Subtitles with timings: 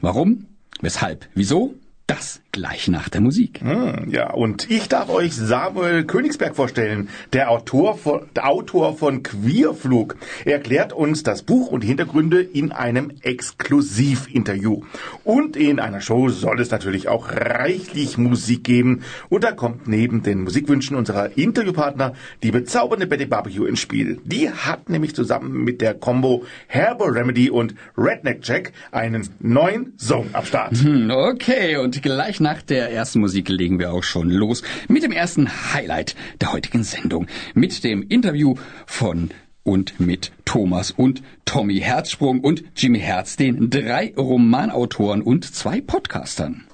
[0.00, 0.46] Warum?
[0.80, 1.28] Weshalb?
[1.34, 1.74] Wieso?
[2.06, 3.60] Das gleich nach der Musik.
[3.60, 9.22] Hm, ja, und ich darf euch Samuel Königsberg vorstellen, der Autor von, der Autor von
[9.22, 10.16] Queerflug.
[10.46, 14.80] Er erklärt uns das Buch und die Hintergründe in einem Exklusivinterview.
[15.22, 19.02] Und in einer Show soll es natürlich auch reichlich Musik geben.
[19.28, 24.18] Und da kommt neben den Musikwünschen unserer Interviewpartner die bezaubernde Betty Barbecue ins Spiel.
[24.24, 30.30] Die hat nämlich zusammen mit der Combo Herbal Remedy und Redneck Jack einen neuen Song
[30.32, 30.74] am Start.
[30.78, 35.12] Hm, Okay, und gleich nach der ersten Musik legen wir auch schon los mit dem
[35.12, 37.26] ersten Highlight der heutigen Sendung.
[37.54, 38.54] Mit dem Interview
[38.86, 39.30] von
[39.64, 46.66] und mit Thomas und Tommy Herzsprung und Jimmy Herz, den drei Romanautoren und zwei Podcastern.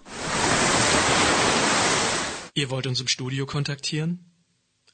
[2.55, 4.31] Ihr wollt uns im Studio kontaktieren?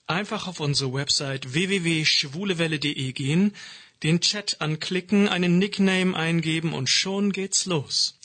[0.06, 3.52] Einfach auf unsere Website www.schwulewelle.de gehen,
[4.04, 8.17] den Chat anklicken, einen Nickname eingeben und schon geht's los.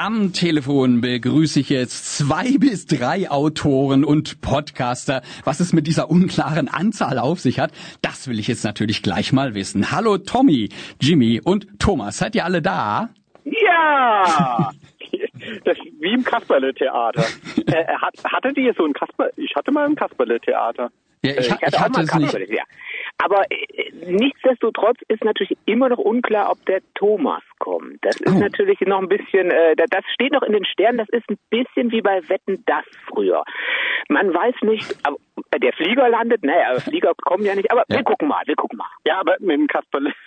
[0.00, 5.22] Am Telefon begrüße ich jetzt zwei bis drei Autoren und Podcaster.
[5.42, 9.32] Was es mit dieser unklaren Anzahl auf sich hat, das will ich jetzt natürlich gleich
[9.32, 9.90] mal wissen.
[9.90, 10.68] Hallo Tommy,
[11.00, 13.10] Jimmy und Thomas, seid ihr alle da?
[13.44, 14.70] Ja!
[15.64, 17.24] Das wie im Kasperle-Theater.
[17.66, 19.32] äh, hat, hattet ihr so ein Kasperle?
[19.36, 20.90] Ich hatte mal ein Kasperle-Theater.
[21.22, 22.50] Ja, ich, Äh, ha- ich hatte es nicht.
[22.50, 22.62] Ja.
[23.18, 27.98] Aber äh, nichtsdestotrotz ist natürlich immer noch unklar, ob der Thomas kommt.
[28.02, 28.38] Das ist Oh.
[28.38, 31.38] natürlich noch ein bisschen, äh, da- das steht noch in den Sternen, das ist ein
[31.50, 33.42] bisschen wie bei Wetten das früher.
[34.08, 35.16] Man weiß nicht, aber
[35.50, 37.96] äh, der Flieger landet, naja, Flieger kommen ja nicht, aber Ja.
[37.96, 38.86] wir gucken mal, wir gucken mal.
[39.04, 40.12] Ja, aber mit dem Kasperle.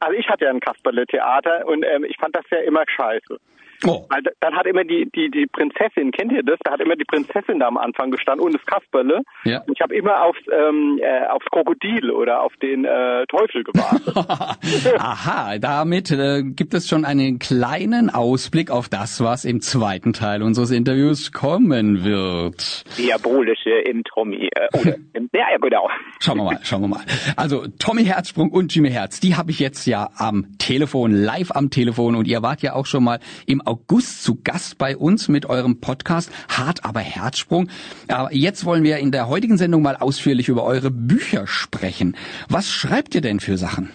[0.00, 3.38] Also ich hatte ja ein Kasperle-Theater und ähm, ich fand das ja immer scheiße.
[3.86, 6.58] Oh, Weil da- dann hat immer die, die, die Prinzessin, kennt ihr das?
[6.64, 9.22] Da hat immer die Prinzessin da am Anfang gestanden und das Kasperle.
[9.44, 9.60] Ja.
[9.66, 14.14] Und ich habe immer aufs, ähm, äh, aufs Krokodil oder auf den äh, Teufel gewartet.
[14.98, 20.42] Aha, damit äh, gibt es schon einen kleinen Ausblick auf das, was im zweiten Teil
[20.42, 22.84] unseres Interviews kommen wird.
[22.98, 25.88] Diabolische im Tommy, äh, oder, im, ja, ja, genau.
[26.20, 27.00] Schauen wir mal, schauen wir mal.
[27.36, 31.70] Also Tommy Herzsprung und Jimmy Herz, die habe ich jetzt ja am Telefon, live am
[31.70, 35.46] Telefon und ihr wart ja auch schon mal im August zu Gast bei uns mit
[35.46, 37.68] eurem Podcast Hart aber Herzsprung.
[38.08, 42.16] Aber jetzt wollen wir in der heutigen Sendung mal ausführlich über eure Bücher sprechen.
[42.48, 43.90] Was schreibt ihr denn für Sachen?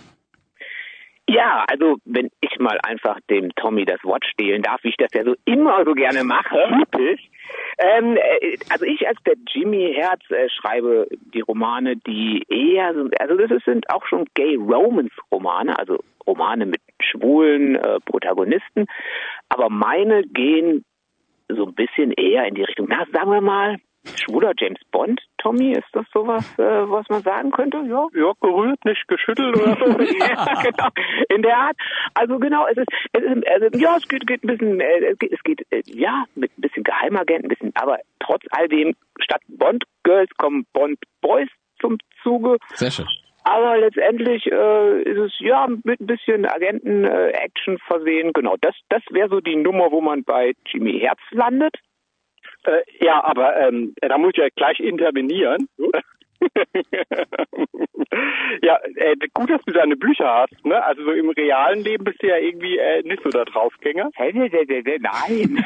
[1.27, 5.09] Ja, also wenn ich mal einfach dem Tommy das Wort stehlen darf, wie ich das
[5.13, 6.55] ja so immer so gerne mache,
[6.91, 7.21] typisch.
[7.79, 13.09] Ähm, äh, also ich als der Jimmy Herz äh, schreibe die Romane, die eher, so-
[13.19, 15.97] also das sind auch schon Gay Romance Romane, also
[16.27, 18.85] Romane mit schwulen äh, Protagonisten,
[19.49, 20.83] aber meine gehen
[21.49, 23.77] so ein bisschen eher in die Richtung, na sagen wir mal,
[24.15, 25.21] schwuler James Bond.
[25.37, 27.77] Tommy, ist das sowas, äh, was man sagen könnte?
[27.87, 29.85] Ja, ja, gerührt, nicht geschüttelt oder so.
[30.19, 30.89] ja, genau.
[31.29, 31.77] In der Art.
[32.13, 35.19] Also genau, es ist, es ist also, ja, es geht, geht ein bisschen, äh, es
[35.19, 38.95] geht, es geht äh, ja, mit ein bisschen Geheimagenten, ein bisschen, aber trotz all dem,
[39.19, 41.49] statt Bond Girls kommen Bond Boys
[41.79, 42.57] zum Zuge.
[42.73, 43.07] Sehr schön.
[43.47, 48.33] Aber letztendlich äh, ist es ja mit ein bisschen Agenten-Action versehen.
[48.33, 51.75] Genau, das, das wäre so die Nummer, wo man bei Jimmy Herz landet.
[52.63, 55.69] Äh, ja, aber ähm, da muss ich ja gleich intervenieren.
[58.63, 60.83] ja, äh, gut, dass du deine Bücher hast, ne?
[60.83, 64.09] Also so im realen Leben bist du ja irgendwie äh, nicht so der Draufgänger.
[64.17, 65.63] Nein.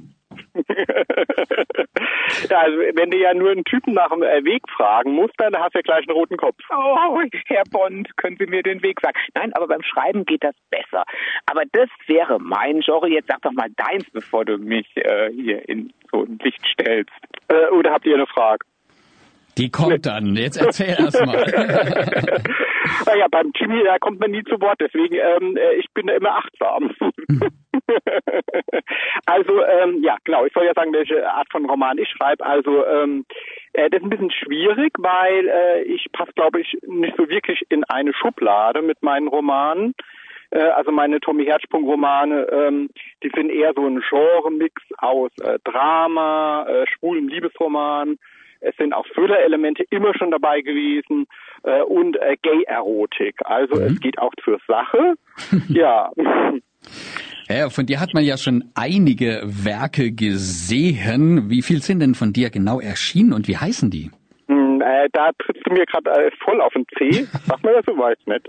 [2.50, 5.56] ja, also wenn du ja nur einen Typen nach dem äh, Weg fragen musst, dann
[5.56, 6.58] hast du ja gleich einen roten Kopf.
[7.08, 9.16] Oh, Herr Bond, können Sie mir den Weg sagen?
[9.34, 11.04] Nein, aber beim Schreiben geht das besser.
[11.46, 13.08] Aber das wäre mein Genre.
[13.08, 17.12] Jetzt sag doch mal deins, bevor du mich äh, hier in so ein Licht stellst.
[17.48, 18.64] Äh, oder habt ihr eine Frage?
[19.58, 20.36] Die kommt dann.
[20.36, 21.44] Jetzt erzähl erst mal.
[23.06, 26.14] naja, beim Jimmy, da kommt man nie zu Wort, deswegen, ähm, äh, ich bin da
[26.14, 26.90] immer achtsam.
[29.26, 32.44] also, ähm, ja, genau, ich soll ja sagen, welche Art von Roman ich schreibe.
[32.44, 33.24] Also, ähm,
[33.72, 37.62] äh, das ist ein bisschen schwierig, weil äh, ich passe, glaube ich, nicht so wirklich
[37.70, 39.94] in eine Schublade mit meinen Romanen.
[40.50, 42.88] Äh, also meine Tommy Herzsprung-Romane, ähm,
[43.22, 48.18] die sind eher so ein Genre-Mix aus äh, Drama, äh, schwulen Liebesroman,
[48.66, 51.26] es sind auch Thriller-Elemente immer schon dabei gewesen
[51.62, 53.36] äh, und äh, Gay-Erotik.
[53.44, 53.86] Also mhm.
[53.86, 55.14] es geht auch zur Sache.
[55.68, 56.10] ja.
[57.48, 61.48] Ja, von dir hat man ja schon einige Werke gesehen.
[61.48, 64.10] Wie viel sind denn von dir genau erschienen und wie heißen die?
[64.48, 67.10] Hm, äh, da trittst du mir gerade äh, voll auf den C.
[67.46, 68.48] Sag mal das so weiß nicht.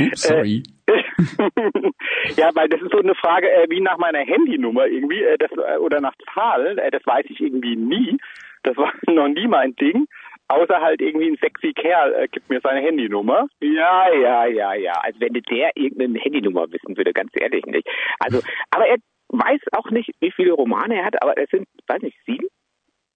[0.00, 0.62] Oops, sorry.
[2.36, 5.50] ja, weil das ist so eine Frage äh, wie nach meiner Handynummer irgendwie äh, das,
[5.52, 6.78] äh, oder nach Zahl.
[6.78, 8.18] Äh, das weiß ich irgendwie nie.
[8.66, 10.06] Das war noch nie mein Ding.
[10.48, 13.46] Außer halt irgendwie ein sexy Kerl äh, gibt mir seine Handynummer.
[13.60, 14.92] Ja, ja, ja, ja.
[15.02, 17.88] Als wenn der irgendeine Handynummer wissen würde, ganz ehrlich nicht.
[18.20, 18.96] Also, aber er
[19.28, 22.46] weiß auch nicht, wie viele Romane er hat, aber es sind, weiß nicht, sieben?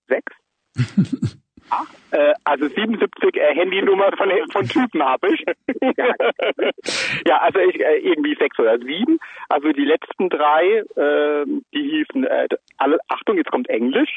[0.08, 0.32] Sechs?
[1.70, 5.44] Ach, äh, also 77 äh, Handynummer von, von Typen habe ich.
[7.26, 9.20] ja, also ich, äh, irgendwie sechs oder sieben.
[9.48, 12.48] Also die letzten drei, äh, die hießen, äh,
[12.78, 14.16] alle, Achtung, jetzt kommt Englisch.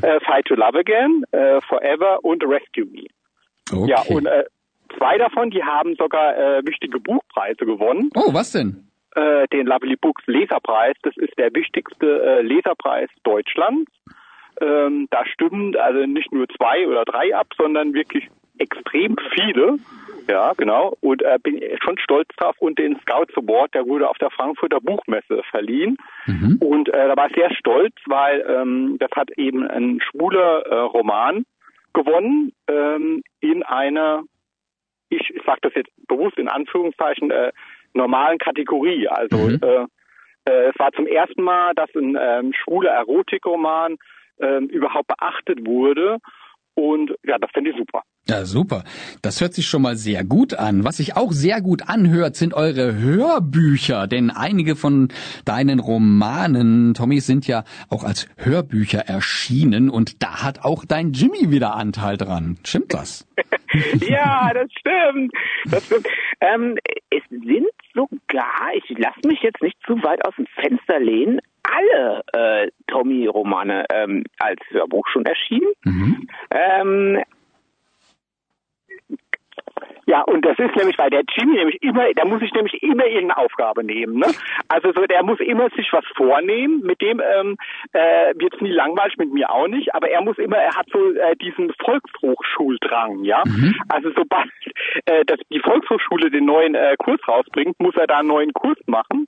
[0.00, 3.06] Äh, Fight to Love Again, äh, Forever und Rescue Me.
[3.70, 3.90] Okay.
[3.90, 4.44] Ja, und äh,
[4.96, 8.10] zwei davon, die haben sogar äh, wichtige Buchpreise gewonnen.
[8.14, 8.88] Oh, was denn?
[9.14, 10.96] Äh, den Lovely Books Leserpreis.
[11.02, 13.90] Das ist der wichtigste äh, Leserpreis Deutschlands.
[14.60, 18.28] Ähm, da stimmen also nicht nur zwei oder drei ab, sondern wirklich
[18.58, 19.78] extrem viele.
[20.28, 20.96] Ja, genau.
[21.00, 22.56] Und äh, bin schon stolz drauf.
[22.58, 25.96] Und den Scouts Award, der wurde auf der Frankfurter Buchmesse verliehen.
[26.26, 26.58] Mhm.
[26.60, 30.74] Und äh, da war ich sehr stolz, weil ähm, das hat eben ein schwuler äh,
[30.74, 31.44] Roman
[31.94, 34.22] gewonnen ähm, in einer,
[35.08, 37.52] ich, ich sage das jetzt bewusst in Anführungszeichen, äh,
[37.94, 39.08] normalen Kategorie.
[39.08, 39.60] Also mhm.
[39.62, 39.86] äh,
[40.44, 43.96] äh, es war zum ersten Mal, dass ein ähm, schwuler Erotikroman
[44.40, 46.18] ähm, überhaupt beachtet wurde.
[46.74, 48.02] Und ja, das finde ich super.
[48.28, 48.84] Ja, super.
[49.20, 50.84] Das hört sich schon mal sehr gut an.
[50.84, 54.06] Was sich auch sehr gut anhört, sind eure Hörbücher.
[54.06, 55.08] Denn einige von
[55.44, 59.90] deinen Romanen, Tommy, sind ja auch als Hörbücher erschienen.
[59.90, 62.58] Und da hat auch dein Jimmy wieder Anteil dran.
[62.64, 63.26] Stimmt das?
[64.08, 65.32] ja, das stimmt.
[65.66, 66.06] Das stimmt.
[66.40, 66.78] Ähm,
[67.10, 72.22] es sind sogar, ich lasse mich jetzt nicht zu weit aus dem Fenster lehnen, alle
[72.32, 75.72] äh, Tommy-Romane ähm, als Hörbuch schon erschienen.
[75.84, 76.28] Mhm.
[76.50, 77.22] Ähm,
[80.06, 83.06] ja, und das ist nämlich, weil der Jimmy nämlich immer, da muss ich nämlich immer
[83.06, 84.18] irgendeine Aufgabe nehmen.
[84.18, 84.26] Ne?
[84.68, 87.56] Also so, der muss immer sich was vornehmen, mit dem ähm,
[87.92, 91.12] äh, wird's nie langweilig, mit mir auch nicht, aber er muss immer, er hat so
[91.14, 93.42] äh, diesen Volkshochschuldrang, ja.
[93.46, 93.74] Mhm.
[93.88, 94.50] Also sobald
[95.06, 98.78] äh, dass die Volkshochschule den neuen äh, Kurs rausbringt, muss er da einen neuen Kurs
[98.86, 99.26] machen.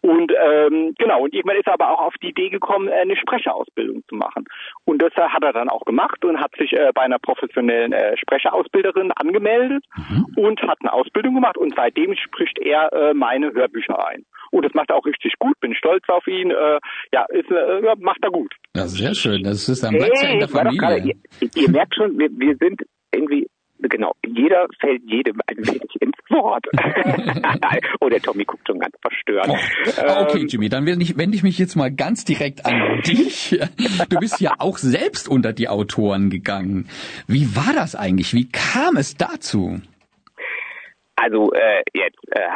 [0.00, 3.16] Und ähm, genau, und irgendwann ist er aber auch auf die Idee gekommen, äh, eine
[3.16, 4.44] Sprecherausbildung zu machen.
[4.84, 8.16] Und das hat er dann auch gemacht und hat sich äh, bei einer professionellen äh,
[8.16, 10.26] Sprecherausbilderin angemeldet mhm.
[10.36, 14.24] und hat eine Ausbildung gemacht und seitdem spricht er äh, meine Hörbücher ein.
[14.50, 16.50] Und das macht er auch richtig gut, bin stolz auf ihn.
[16.50, 16.78] Äh,
[17.12, 18.54] ja, ist, äh, macht er gut.
[18.76, 19.42] Ja, sehr schön.
[19.42, 20.78] Das ist dann bleibt hey, ja in der Familie.
[20.78, 22.82] Grade, ihr, ihr merkt schon, wir, wir sind
[23.12, 23.46] irgendwie
[23.88, 26.66] genau, jeder fällt jedem ein wenig ins Wort.
[28.00, 29.48] oh, der Tommy guckt schon ganz verstört.
[29.48, 30.22] Oh.
[30.22, 33.58] Okay, ähm, Jimmy, dann wende ich, wende ich mich jetzt mal ganz direkt an dich.
[34.08, 36.88] Du bist ja auch selbst unter die Autoren gegangen.
[37.26, 38.34] Wie war das eigentlich?
[38.34, 39.80] Wie kam es dazu?
[41.16, 42.48] Also äh, jetzt äh,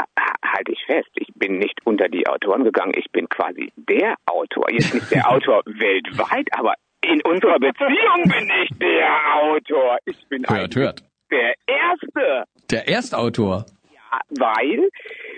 [0.45, 4.71] halte ich fest, ich bin nicht unter die Autoren gegangen, ich bin quasi der Autor.
[4.71, 9.99] Jetzt nicht der Autor weltweit, aber in unserer Beziehung bin ich der Autor.
[10.05, 11.03] Ich bin hört, hört.
[11.31, 12.45] Der Erste.
[12.71, 13.67] Der Erstautor.
[13.93, 14.89] Ja, weil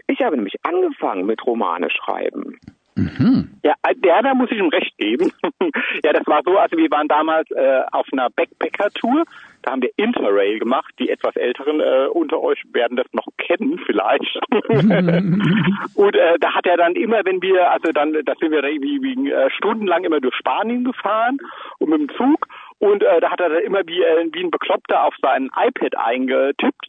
[0.06, 2.58] ich habe nämlich angefangen mit Romane schreiben.
[3.00, 3.48] Mhm.
[3.62, 5.32] Ja, der, da muss ich ihm recht geben.
[6.04, 9.24] ja, das war so, also wir waren damals äh, auf einer Backpacker-Tour.
[9.62, 10.92] Da haben wir Interrail gemacht.
[10.98, 14.40] Die etwas Älteren äh, unter euch werden das noch kennen, vielleicht.
[15.94, 19.30] und äh, da hat er dann immer, wenn wir, also dann, da sind wir irgendwie
[19.30, 21.38] äh, stundenlang immer durch Spanien gefahren
[21.78, 22.46] und mit dem Zug.
[22.80, 25.96] Und äh, da hat er dann immer wie, äh, wie ein Bekloppter auf sein iPad
[25.96, 26.88] eingetippt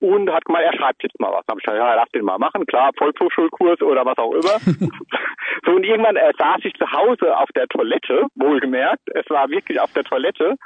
[0.00, 1.44] und hat gemeint, er schreibt jetzt mal was.
[1.46, 4.58] Da habe ich gesagt, ja, lass den mal machen, klar, Volkshochschulkurs oder was auch immer.
[5.64, 9.80] so und irgendwann äh, saß ich zu Hause auf der Toilette, wohlgemerkt, es war wirklich
[9.80, 10.56] auf der Toilette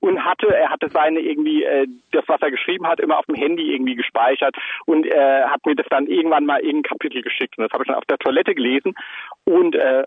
[0.00, 3.34] und hatte, er hatte seine irgendwie, äh, das was er geschrieben hat, immer auf dem
[3.34, 4.56] Handy irgendwie gespeichert
[4.86, 7.88] und äh, hat mir das dann irgendwann mal irgendein Kapitel geschickt und das habe ich
[7.88, 8.94] dann auf der Toilette gelesen
[9.44, 10.04] und äh,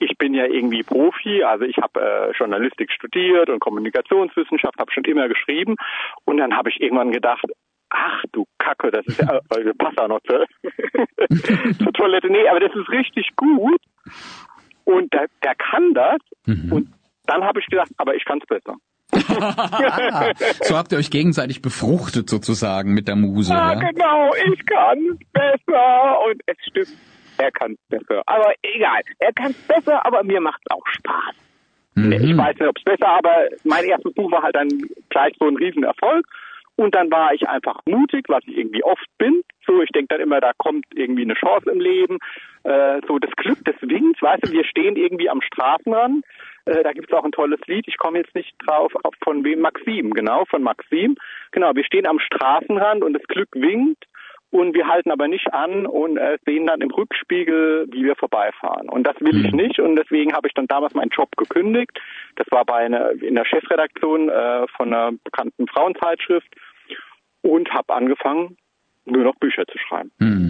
[0.00, 5.04] ich bin ja irgendwie Profi, also ich habe äh, Journalistik studiert und Kommunikationswissenschaft, habe schon
[5.04, 5.76] immer geschrieben
[6.24, 7.44] und dann habe ich irgendwann gedacht,
[7.90, 10.46] ach du Kacke, das ist ja, äh, passt auch noch zur,
[11.78, 12.28] zur Toilette.
[12.28, 13.80] Nee, aber das ist richtig gut
[14.84, 16.72] und der, der kann das Mhm.
[16.72, 16.88] und
[17.26, 18.76] dann habe ich gedacht, aber ich kann es besser.
[19.12, 23.54] Ah, so habt ihr euch gegenseitig befruchtet sozusagen mit der Muse.
[23.54, 23.90] Ah, ja?
[23.90, 26.96] genau, ich kann besser und es stimmt,
[27.40, 28.22] er kann besser.
[28.26, 31.34] Aber egal, er kann besser, aber mir macht auch Spaß.
[31.94, 32.12] Mhm.
[32.12, 34.68] Ich weiß nicht, ob es besser, aber mein erstes Buch war halt dann
[35.08, 36.24] gleich so ein Riesenerfolg.
[36.76, 39.42] Und dann war ich einfach mutig, was ich irgendwie oft bin.
[39.66, 42.16] So, ich denke dann immer, da kommt irgendwie eine Chance im Leben.
[42.62, 46.24] Äh, so das Glück des Winds, weißt du, wir stehen irgendwie am Straßenrand.
[46.64, 49.44] Äh, da gibt es auch ein tolles Lied, ich komme jetzt nicht drauf, auf- von
[49.44, 49.60] wem?
[49.60, 51.16] Maxim, genau, von Maxim.
[51.52, 54.04] Genau, wir stehen am Straßenrand und das Glück winkt
[54.50, 58.88] und wir halten aber nicht an und äh, sehen dann im Rückspiegel, wie wir vorbeifahren.
[58.88, 61.92] Und das will ich nicht und deswegen habe ich dann damals meinen Job gekündigt.
[62.36, 66.48] Das war bei einer in der Chefredaktion äh, von einer bekannten Frauenzeitschrift
[67.42, 68.56] und habe angefangen,
[69.04, 70.10] nur noch Bücher zu schreiben.
[70.18, 70.49] Hm.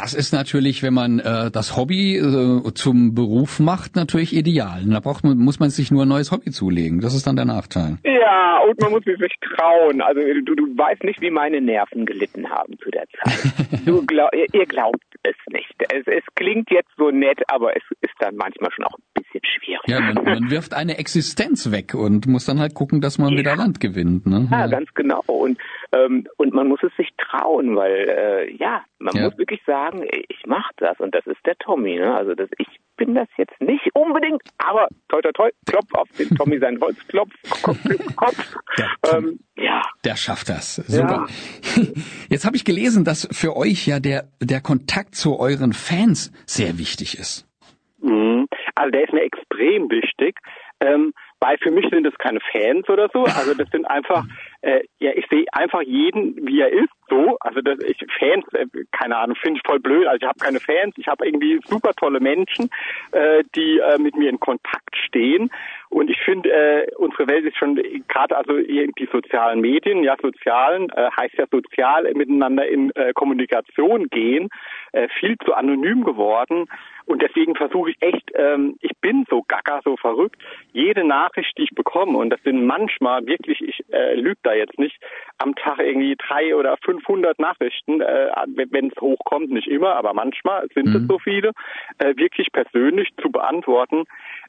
[0.00, 4.82] Das ist natürlich, wenn man äh, das Hobby äh, zum Beruf macht, natürlich ideal.
[4.86, 7.00] Da braucht man, muss man sich nur ein neues Hobby zulegen.
[7.00, 7.98] Das ist dann der Nachteil.
[8.04, 10.00] Ja, und man muss sich trauen.
[10.00, 13.52] Also du, du weißt nicht, wie meine Nerven gelitten haben zu der Zeit.
[13.86, 15.74] Du glaub, ihr, ihr glaubt es nicht.
[15.92, 19.40] Es, es klingt jetzt so nett, aber es ist dann manchmal schon auch ein bisschen
[19.44, 19.80] schwierig.
[19.86, 23.56] Ja, man, man wirft eine Existenz weg und muss dann halt gucken, dass man wieder
[23.56, 24.26] Land gewinnt.
[24.26, 24.46] Ne?
[24.50, 25.22] Ja, ganz genau.
[25.26, 25.58] Und
[25.92, 29.22] ähm, und man muss es sich trauen, weil äh, ja, man Ja.
[29.24, 31.96] muss wirklich sagen, ey, ich mach das und das ist der Tommy.
[31.96, 32.14] Ne?
[32.14, 32.66] Also das, ich
[32.96, 37.32] bin das jetzt nicht unbedingt, aber toi toi toi, klopf auf den Tommy seinen Holzklopf,
[37.62, 37.78] Kopf,
[38.16, 38.56] Kopf.
[39.12, 40.76] Ähm, ja, Der schafft das.
[40.76, 41.26] Super.
[42.28, 46.78] Jetzt habe ich gelesen, dass für euch ja der, der Kontakt zu euren Fans sehr
[46.78, 47.46] wichtig ist.
[48.00, 48.46] Mhm.
[48.74, 50.38] Also der ist mir extrem wichtig,
[50.80, 53.24] ähm, weil für mich sind das keine Fans oder so.
[53.24, 54.24] Also das sind einfach,
[54.62, 57.36] äh, ja, ich sehe einfach jeden, wie er ist, so.
[57.40, 60.06] Also das, ich Fans, äh, keine Ahnung, finde ich voll blöd.
[60.06, 62.70] Also ich habe keine Fans, ich habe irgendwie super tolle Menschen,
[63.12, 65.50] äh, die äh, mit mir in Kontakt stehen.
[65.90, 67.76] Und ich finde, äh, unsere Welt ist schon
[68.08, 74.08] gerade also die sozialen Medien, ja sozialen, äh, heißt ja sozial miteinander in äh, Kommunikation
[74.08, 74.48] gehen,
[74.92, 76.66] äh, viel zu anonym geworden.
[77.08, 80.36] Und deswegen versuche ich echt, ähm, ich bin so gaga, so verrückt,
[80.72, 84.78] jede Nachricht, die ich bekomme, und das sind manchmal wirklich, ich äh, lüge da jetzt
[84.78, 85.00] nicht,
[85.38, 88.30] am Tag irgendwie drei oder 500 Nachrichten, äh,
[88.70, 91.52] wenn es hochkommt, nicht immer, aber manchmal sind es so viele,
[91.96, 94.04] äh, wirklich persönlich zu beantworten,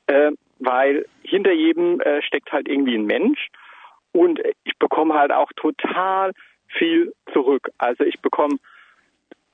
[0.08, 3.48] äh, weil hinter jedem äh, steckt halt irgendwie ein Mensch.
[4.12, 6.34] Und ich bekomme halt auch total
[6.68, 7.70] viel zurück.
[7.78, 8.58] Also ich bekomme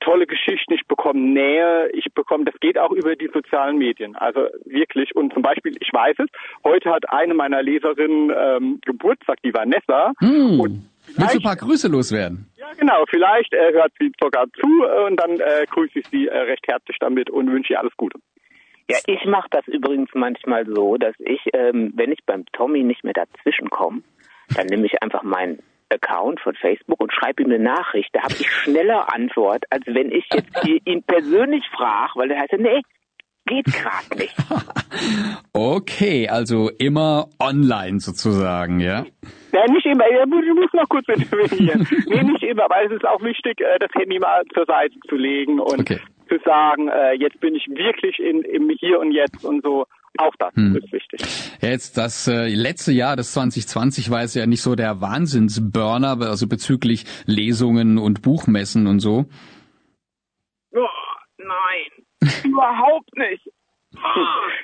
[0.00, 4.16] tolle Geschichten, ich bekomme Nähe, ich bekomme, das geht auch über die sozialen Medien.
[4.16, 5.14] Also wirklich.
[5.14, 6.26] Und zum Beispiel, ich weiß es,
[6.64, 10.12] heute hat eine meiner Leserinnen ähm, Geburtstag, die Vanessa.
[10.20, 10.60] Hm.
[10.60, 12.50] Und Willst du ein paar Grüße loswerden?
[12.56, 16.26] ja genau, vielleicht äh, hört sie sogar zu äh, und dann äh, grüße ich sie
[16.26, 18.18] äh, recht herzlich damit und wünsche ihr alles Gute.
[18.88, 23.02] Ja, ich mache das übrigens manchmal so, dass ich, ähm, wenn ich beim Tommy nicht
[23.02, 24.02] mehr dazwischen komme,
[24.54, 28.10] dann nehme ich einfach meinen Account von Facebook und schreibe ihm eine Nachricht.
[28.12, 32.52] Da habe ich schneller Antwort, als wenn ich jetzt ihn persönlich frage, weil der heißt,
[32.52, 32.80] ja, nee,
[33.46, 34.34] geht gerade nicht.
[35.52, 39.04] Okay, also immer online sozusagen, ja?
[39.52, 40.04] Ja, nicht immer.
[40.08, 41.86] Ich muss noch kurz intervenieren.
[42.06, 45.16] nee, nicht immer, weil es ist auch wichtig, äh, das Handy mal zur Seite zu
[45.16, 45.98] legen und Okay.
[46.28, 49.86] zu sagen, äh, jetzt bin ich wirklich in, im Hier und Jetzt und so.
[50.18, 50.76] Auch das Hm.
[50.76, 51.20] ist wichtig.
[51.60, 56.18] Ja, Jetzt das äh, letzte Jahr, das 2020, war es ja nicht so der Wahnsinnsburner,
[56.20, 59.26] also bezüglich Lesungen und Buchmessen und so.
[60.74, 60.86] Oh,
[61.38, 62.04] nein,
[62.44, 63.48] überhaupt nicht.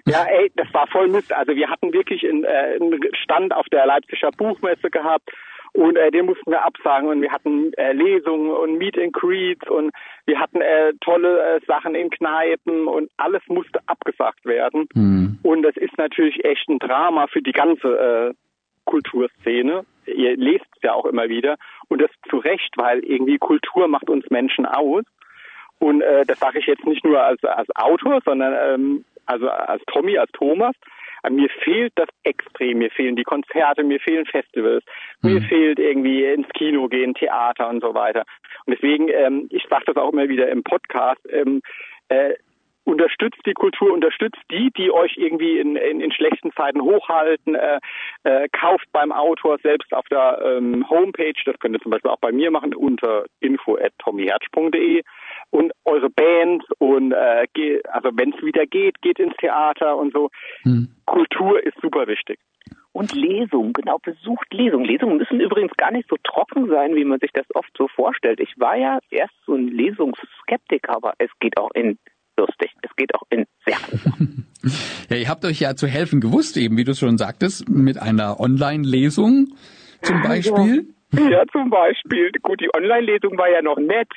[0.04, 1.32] Ja, ey, das war voll Mist.
[1.32, 5.30] Also wir hatten wirklich einen, äh, einen Stand auf der Leipziger Buchmesse gehabt
[5.74, 9.68] und äh, den mussten wir absagen und wir hatten äh, Lesungen und Meet and Greets
[9.68, 9.90] und
[10.26, 14.86] wir hatten äh, tolle äh, Sachen in Kneipen und alles musste abgesagt werden.
[14.92, 15.38] Hm.
[15.42, 18.34] Und das ist natürlich echt ein Drama für die ganze äh,
[18.84, 19.84] Kulturszene.
[20.06, 21.56] Ihr lest es ja auch immer wieder
[21.88, 25.04] und das zu Recht, weil irgendwie Kultur macht uns Menschen aus.
[25.78, 29.82] Und äh, das sage ich jetzt nicht nur als, als Autor, sondern ähm, also als
[29.86, 30.74] Tommy, als Thomas,
[31.30, 34.84] mir fehlt das extrem, mir fehlen die Konzerte, mir fehlen Festivals,
[35.22, 35.34] mhm.
[35.34, 38.24] mir fehlt irgendwie ins Kino gehen, Theater und so weiter.
[38.66, 41.62] Und deswegen, ähm, ich sage das auch immer wieder im Podcast, ähm,
[42.08, 42.34] äh,
[42.84, 47.78] unterstützt die Kultur, unterstützt die, die euch irgendwie in, in, in schlechten Zeiten hochhalten, äh,
[48.24, 52.18] äh, kauft beim Autor selbst auf der ähm, Homepage, das könnt ihr zum Beispiel auch
[52.18, 55.02] bei mir machen, unter info.tommyherzsprung.de
[55.52, 60.12] und eure Bands und äh, ge also wenn es wieder geht, geht ins Theater und
[60.12, 60.30] so.
[60.62, 60.88] Hm.
[61.06, 62.38] Kultur ist super wichtig.
[62.92, 64.85] Und Lesung, genau, besucht Lesungen.
[64.85, 68.40] Lesungen müssen übrigens gar nicht so trocken sein, wie man sich das oft so vorstellt.
[68.40, 71.99] Ich war ja erst so ein Lesungsskeptiker, aber es geht auch in
[72.37, 72.71] lustig.
[72.82, 73.76] Es geht auch in sehr
[75.11, 78.40] Ja, ihr habt euch ja zu helfen gewusst, eben wie du schon sagtest, mit einer
[78.40, 79.54] Online-Lesung
[80.02, 80.76] zum Beispiel.
[80.76, 81.01] Ja.
[81.12, 82.31] Ja, zum Beispiel.
[82.42, 84.09] Gut, die Online-Lesung war ja noch nett,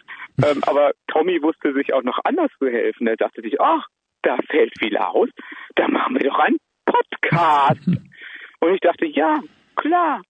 [0.43, 3.07] ähm, aber Tommy wusste sich auch noch anders zu helfen.
[3.07, 3.85] Er dachte sich, ach,
[4.21, 5.29] da fällt viel aus,
[5.75, 7.87] da machen wir doch einen Podcast.
[8.61, 9.39] Und ich dachte, ja,
[9.75, 10.21] klar,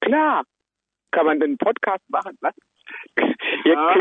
[0.00, 0.42] klar,
[1.12, 2.36] kann man einen Podcast machen.
[2.40, 2.54] Was?
[3.64, 3.96] Ja.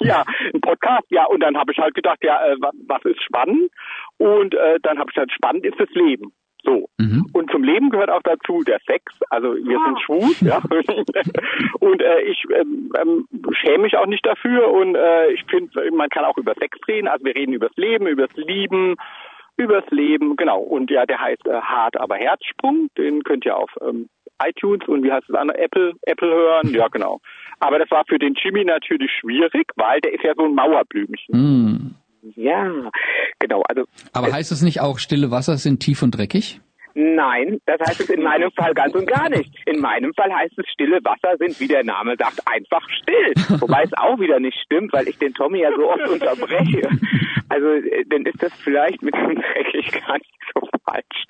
[0.00, 3.70] ja, ein Podcast, ja, und dann habe ich halt gedacht, ja, äh, was ist spannend?
[4.18, 6.32] Und äh, dann habe ich gesagt, spannend ist das Leben.
[6.62, 6.88] So.
[6.98, 7.26] Mhm.
[7.32, 9.12] Und zum Leben gehört auch dazu der Sex.
[9.30, 10.58] Also wir sind schwul, ja.
[11.80, 16.08] und äh, ich ähm, ähm, schäme mich auch nicht dafür und äh, ich finde, man
[16.08, 17.08] kann auch über Sex reden.
[17.08, 18.96] Also wir reden über das Leben, über das Lieben,
[19.56, 20.60] übers Leben, genau.
[20.60, 22.88] Und ja, der heißt äh, Hart aber Herzsprung.
[22.98, 24.08] Den könnt ihr auf ähm,
[24.44, 26.70] iTunes und wie heißt es andere Apple Apple hören.
[26.70, 27.20] Ja, genau.
[27.60, 31.34] Aber das war für den Jimmy natürlich schwierig, weil der ist ja so ein Mauerblümchen.
[31.34, 31.94] Mm.
[32.22, 32.90] Ja,
[33.38, 33.62] genau.
[33.68, 33.84] Also.
[34.12, 36.60] Aber heißt es nicht auch, stille Wasser sind tief und dreckig?
[36.98, 39.54] Nein, das heißt es in meinem Fall ganz und gar nicht.
[39.66, 43.34] In meinem Fall heißt es, stille Wasser sind, wie der Name sagt, einfach still.
[43.60, 46.88] Wobei es auch wieder nicht stimmt, weil ich den Tommy ja so oft unterbreche.
[47.50, 51.24] Also, äh, dann ist das vielleicht mit dem dreckig gar nicht so falsch.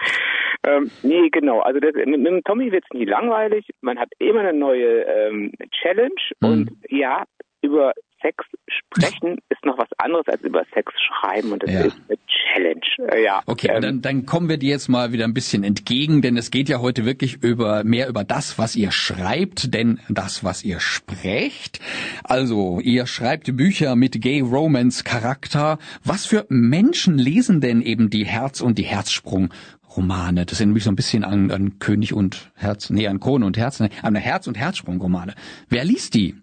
[0.64, 1.61] Ähm, nee, genau.
[1.61, 3.69] Also das, mit, mit dem Tommy wird es nie langweilig.
[3.81, 5.52] Man hat immer eine neue ähm,
[5.83, 6.49] Challenge mhm.
[6.49, 7.25] und ja,
[7.61, 11.80] über Sex sprechen ist noch was anderes als über Sex schreiben und das ja.
[11.80, 13.12] ist eine Challenge.
[13.12, 13.42] Äh, ja.
[13.46, 16.50] Okay, ähm, dann, dann kommen wir dir jetzt mal wieder ein bisschen entgegen, denn es
[16.50, 20.80] geht ja heute wirklich über mehr über das, was ihr schreibt, denn das, was ihr
[20.80, 21.80] sprecht.
[22.25, 25.78] Also, ihr schreibt Bücher mit Gay Romance Charakter.
[26.04, 29.52] Was für Menschen lesen denn eben die Herz und die Herzsprung
[29.97, 30.47] Romane.
[30.47, 33.56] Das sind nämlich so ein bisschen an, an König und Herz, nee, an Krone und
[33.56, 35.34] Herz, nee, an Herz und Herzsprung Romane.
[35.69, 36.36] Wer liest die?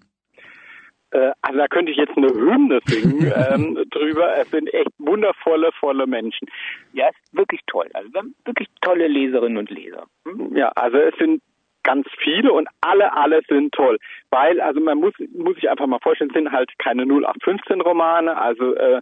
[1.13, 4.35] Äh, also da könnte ich jetzt eine Hymne singen ähm, drüber.
[4.37, 6.47] Es sind echt wundervolle, volle Menschen.
[6.93, 7.89] Ja, es ist wirklich toll.
[7.93, 10.05] Also wir haben wirklich tolle Leserinnen und Leser.
[10.25, 10.55] Hm?
[10.55, 11.41] Ja, also es sind
[11.83, 13.99] ganz viele und alle, alle sind toll.
[14.31, 18.37] Weil, also man muss, muss sich einfach mal vorstellen, es sind halt keine 0815 Romane,
[18.37, 19.01] also äh,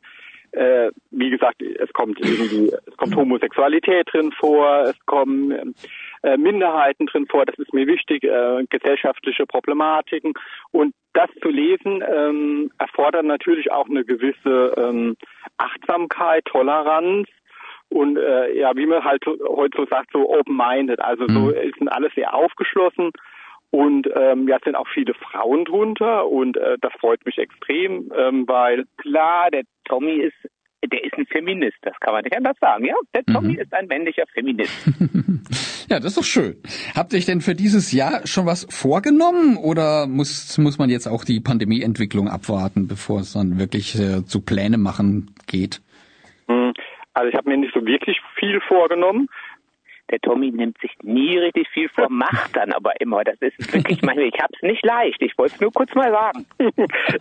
[0.51, 5.75] äh, wie gesagt, es kommt irgendwie, es kommt Homosexualität drin vor, es kommen
[6.23, 10.33] äh, Minderheiten drin vor, das ist mir wichtig, äh, gesellschaftliche Problematiken.
[10.71, 15.15] Und das zu lesen ähm, erfordert natürlich auch eine gewisse ähm,
[15.57, 17.27] Achtsamkeit, Toleranz
[17.89, 21.73] und äh, ja, wie man halt heute so sagt, so open-minded, also so mhm.
[21.77, 23.11] sind alles sehr aufgeschlossen
[23.71, 28.11] und ähm, ja, es sind auch viele Frauen drunter und äh, das freut mich extrem,
[28.17, 30.35] ähm, weil klar, der Tommy ist
[30.83, 32.85] der ist ein Feminist, das kann man nicht anders sagen.
[32.85, 33.59] Ja, der Tommy mhm.
[33.59, 34.87] ist ein männlicher Feminist.
[35.89, 36.55] ja, das ist doch schön.
[36.95, 41.07] Habt ihr euch denn für dieses Jahr schon was vorgenommen oder muss, muss man jetzt
[41.07, 45.81] auch die Pandemieentwicklung abwarten, bevor es dann wirklich äh, zu Pläne machen geht?
[46.47, 46.73] Hm,
[47.13, 49.27] also ich habe mir nicht so wirklich viel vorgenommen.
[50.11, 53.23] Der Tommy nimmt sich nie richtig viel vor, macht dann aber immer.
[53.23, 55.21] Das ist wirklich manchmal, ich hab's nicht leicht.
[55.21, 56.45] Ich wollte es nur kurz mal sagen.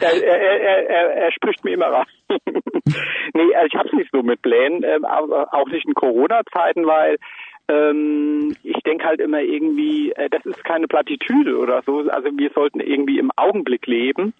[0.00, 2.06] er, er, er, er, spricht mir immer raus.
[3.34, 7.16] nee, also ich hab's nicht so mit Plänen, ähm, auch nicht in Corona-Zeiten, weil
[7.70, 12.00] ähm, ich denke halt immer irgendwie, äh, das ist keine Plattitüde oder so.
[12.10, 14.34] Also wir sollten irgendwie im Augenblick leben.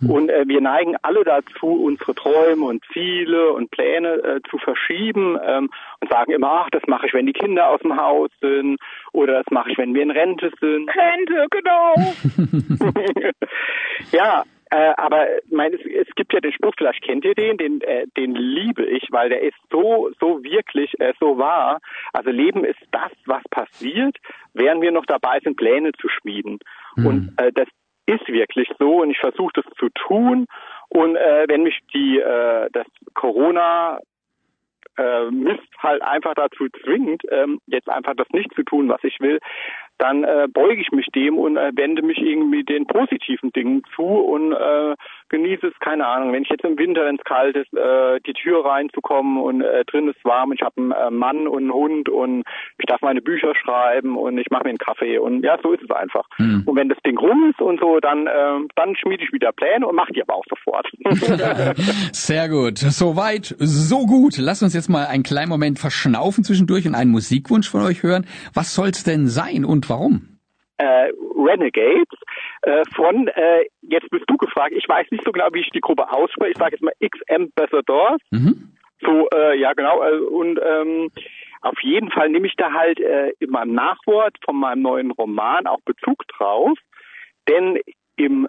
[0.00, 0.10] Hm.
[0.10, 5.38] Und äh, wir neigen alle dazu, unsere Träume und Ziele und Pläne äh, zu verschieben
[5.42, 5.70] ähm,
[6.00, 8.78] und sagen immer, ach, das mache ich, wenn die Kinder aus dem Haus sind
[9.12, 10.90] oder das mache ich, wenn wir in Rente sind.
[10.94, 11.94] Rente, genau.
[14.12, 14.44] ja,
[14.74, 18.06] äh, aber mein, es, es gibt ja den Spruch, vielleicht kennt ihr den, den, äh,
[18.16, 21.78] den liebe ich, weil der ist so, so wirklich, äh, so wahr.
[22.12, 24.16] Also Leben ist das, was passiert,
[24.52, 26.58] während wir noch dabei sind, Pläne zu schmieden.
[26.96, 27.06] Mhm.
[27.06, 27.68] Und äh, das
[28.06, 30.46] ist wirklich so und ich versuche das zu tun.
[30.88, 34.00] Und äh, wenn mich die äh, das Corona
[34.98, 39.20] äh, Mist halt einfach dazu zwingt, ähm, jetzt einfach das nicht zu tun, was ich
[39.20, 39.38] will,
[39.98, 44.02] dann äh, beuge ich mich dem und äh, wende mich irgendwie den positiven Dingen zu
[44.02, 44.94] und äh,
[45.28, 48.32] genieße es, keine Ahnung, wenn ich jetzt im Winter, wenn es kalt ist, äh, die
[48.32, 52.08] Tür reinzukommen und äh, drin ist warm, ich habe einen äh, Mann und einen Hund
[52.08, 52.44] und
[52.78, 55.82] ich darf meine Bücher schreiben und ich mache mir einen Kaffee und ja, so ist
[55.82, 56.26] es einfach.
[56.38, 56.62] Mhm.
[56.66, 59.86] Und wenn das Ding rum ist und so, dann, äh, dann schmiede ich wieder Pläne
[59.86, 60.90] und mache die aber auch sofort.
[62.12, 62.78] Sehr gut.
[62.78, 64.38] Soweit, so gut.
[64.38, 68.26] Lass uns jetzt mal einen kleinen Moment verschnaufen zwischendurch und einen Musikwunsch von euch hören.
[68.54, 70.34] Was soll's denn sein und warum?
[70.76, 72.18] Äh, Renegades
[72.62, 75.80] äh, von, äh, jetzt bist du gefragt, ich weiß nicht so genau, wie ich die
[75.80, 78.20] Gruppe ausspreche, ich sage jetzt mal X Ambassadors.
[78.30, 78.72] Mhm.
[79.00, 81.10] So, äh, ja genau, äh, und ähm,
[81.60, 85.66] auf jeden Fall nehme ich da halt äh, in meinem Nachwort von meinem neuen Roman
[85.66, 86.76] auch Bezug drauf,
[87.48, 87.78] denn
[88.16, 88.46] im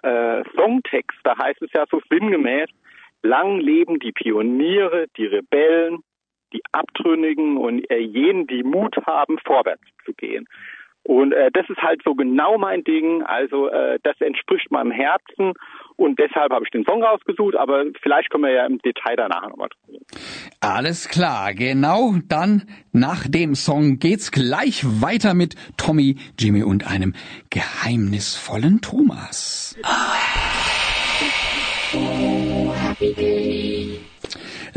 [0.56, 2.68] Songtext, da heißt es ja so sinngemäß,
[3.22, 6.04] lang leben die Pioniere, die Rebellen,
[6.52, 10.46] die Abtrünnigen und jenen, die Mut haben, vorwärts zu gehen.
[11.06, 13.22] Und äh, das ist halt so genau mein Ding.
[13.22, 15.52] Also äh, das entspricht meinem Herzen
[15.94, 17.54] und deshalb habe ich den Song rausgesucht.
[17.54, 20.00] Aber vielleicht können wir ja im Detail danach nochmal drüber.
[20.60, 22.14] Alles klar, genau.
[22.28, 27.14] Dann nach dem Song geht's gleich weiter mit Tommy, Jimmy und einem
[27.50, 29.78] geheimnisvollen Thomas.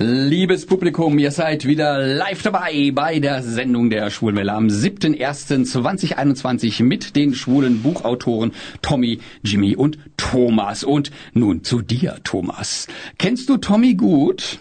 [0.02, 7.18] Liebes Publikum, ihr seid wieder live dabei bei der Sendung der Schwulenwelle am 7.1.2021 mit
[7.18, 10.86] den schwulen Buchautoren Tommy, Jimmy und Thomas.
[10.86, 12.88] Und nun zu dir, Thomas.
[13.18, 14.60] Kennst du Tommy gut?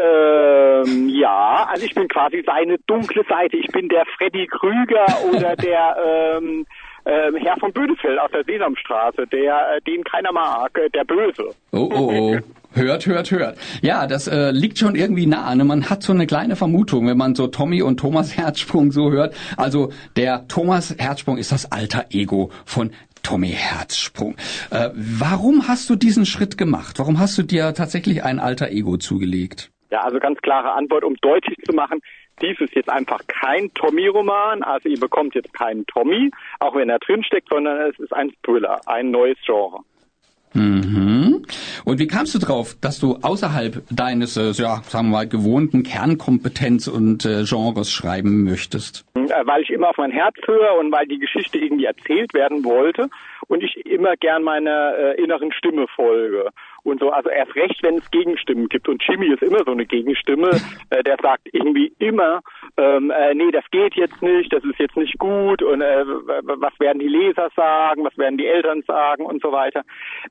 [0.00, 3.56] Ähm, ja, also ich bin quasi seine dunkle Seite.
[3.56, 6.64] Ich bin der Freddy Krüger oder der ähm,
[7.04, 11.54] äh, Herr von Bödefeld aus der Sesamstraße, der äh, den keiner mag, äh, der Böse.
[11.72, 12.38] Oh, oh, oh.
[12.74, 13.58] Hört, hört, hört.
[13.82, 15.54] Ja, das äh, liegt schon irgendwie nah.
[15.54, 15.64] Ne?
[15.64, 19.34] Man hat so eine kleine Vermutung, wenn man so Tommy und Thomas Herzsprung so hört.
[19.56, 24.36] Also der Thomas Herzsprung ist das alter Ego von Tommy Herzsprung.
[24.70, 26.98] Äh, warum hast du diesen Schritt gemacht?
[26.98, 29.70] Warum hast du dir tatsächlich ein alter Ego zugelegt?
[29.90, 32.00] Ja, also ganz klare Antwort, um deutlich zu machen,
[32.42, 36.98] dies ist jetzt einfach kein Tommy-Roman, also ihr bekommt jetzt keinen Tommy, auch wenn er
[36.98, 39.80] drinsteckt, sondern es ist ein Thriller, ein neues Genre.
[40.54, 41.46] Mhm.
[41.84, 45.82] Und wie kamst du drauf, dass du außerhalb deines, äh, ja, sagen wir mal, gewohnten
[45.82, 49.04] Kernkompetenz und äh, Genres schreiben möchtest?
[49.14, 52.64] Äh, weil ich immer auf mein Herz höre und weil die Geschichte irgendwie erzählt werden
[52.64, 53.08] wollte
[53.48, 56.50] und ich immer gern meiner äh, inneren Stimme folge
[56.84, 57.10] und so.
[57.10, 58.88] Also erst recht, wenn es Gegenstimmen gibt.
[58.88, 60.50] Und Jimmy ist immer so eine Gegenstimme,
[60.90, 62.40] äh, der sagt irgendwie immer,
[62.76, 66.78] ähm, äh, nee, das geht jetzt nicht, das ist jetzt nicht gut und äh, was
[66.80, 69.82] werden die Leser sagen, was werden die Eltern sagen und so weiter.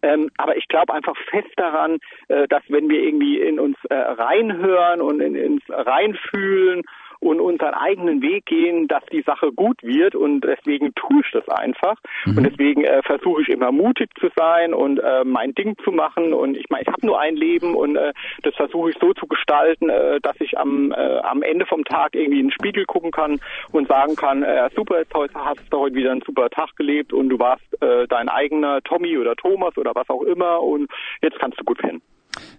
[0.02, 3.96] Ähm, aber ich glaube einfach fest daran, äh, dass wenn wir irgendwie in uns äh,
[3.96, 6.84] reinhören und in, ins reinfühlen
[7.22, 11.48] und unseren eigenen Weg gehen, dass die Sache gut wird und deswegen tue ich das
[11.48, 12.38] einfach mhm.
[12.38, 16.34] und deswegen äh, versuche ich immer mutig zu sein und äh, mein Ding zu machen
[16.34, 19.28] und ich meine, ich habe nur ein Leben und äh, das versuche ich so zu
[19.28, 23.12] gestalten, äh, dass ich am, äh, am Ende vom Tag irgendwie in den Spiegel gucken
[23.12, 23.40] kann
[23.72, 27.14] und sagen kann, äh, super, jetzt heute hast du heute wieder einen super Tag gelebt
[27.14, 30.90] und du warst äh, dein eigener Tommy oder Thomas oder was auch immer und
[31.22, 32.02] jetzt kannst du gut pennen.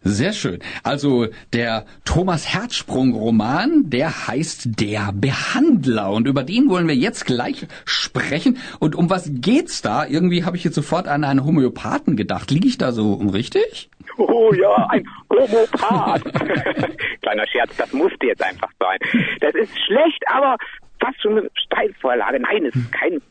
[0.02, 0.58] Sehr schön.
[0.82, 7.24] Also der Thomas Herzsprung Roman, der heißt Der Behandler und über den wollen wir jetzt
[7.24, 8.58] gleich sprechen.
[8.80, 10.04] Und um was geht's da?
[10.04, 12.50] Irgendwie habe ich jetzt sofort an einen Homöopathen gedacht.
[12.50, 13.90] Liege ich da so richtig?
[14.18, 16.24] Oh ja, ein Homopath.
[17.22, 18.98] Kleiner Scherz, das musste jetzt einfach sein.
[19.40, 20.56] Das ist schlecht, aber
[21.00, 22.40] fast schon eine Steilvorlage.
[22.40, 23.22] Nein, es ist kein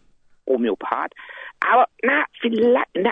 [0.47, 1.13] Homöopath.
[1.59, 3.11] Aber na, vielleicht, na,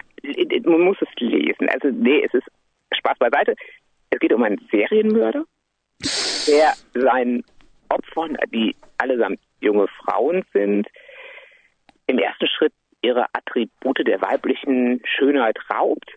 [0.63, 1.70] man muss es lesen.
[1.70, 2.48] Also nee, es ist
[2.99, 3.55] Spaß beiseite.
[4.09, 5.43] Es geht um einen Serienmörder,
[6.47, 7.43] der seinen
[7.89, 10.88] Opfern, die allesamt junge Frauen sind,
[12.07, 16.15] im ersten Schritt ihre Attribute der weiblichen Schönheit raubt,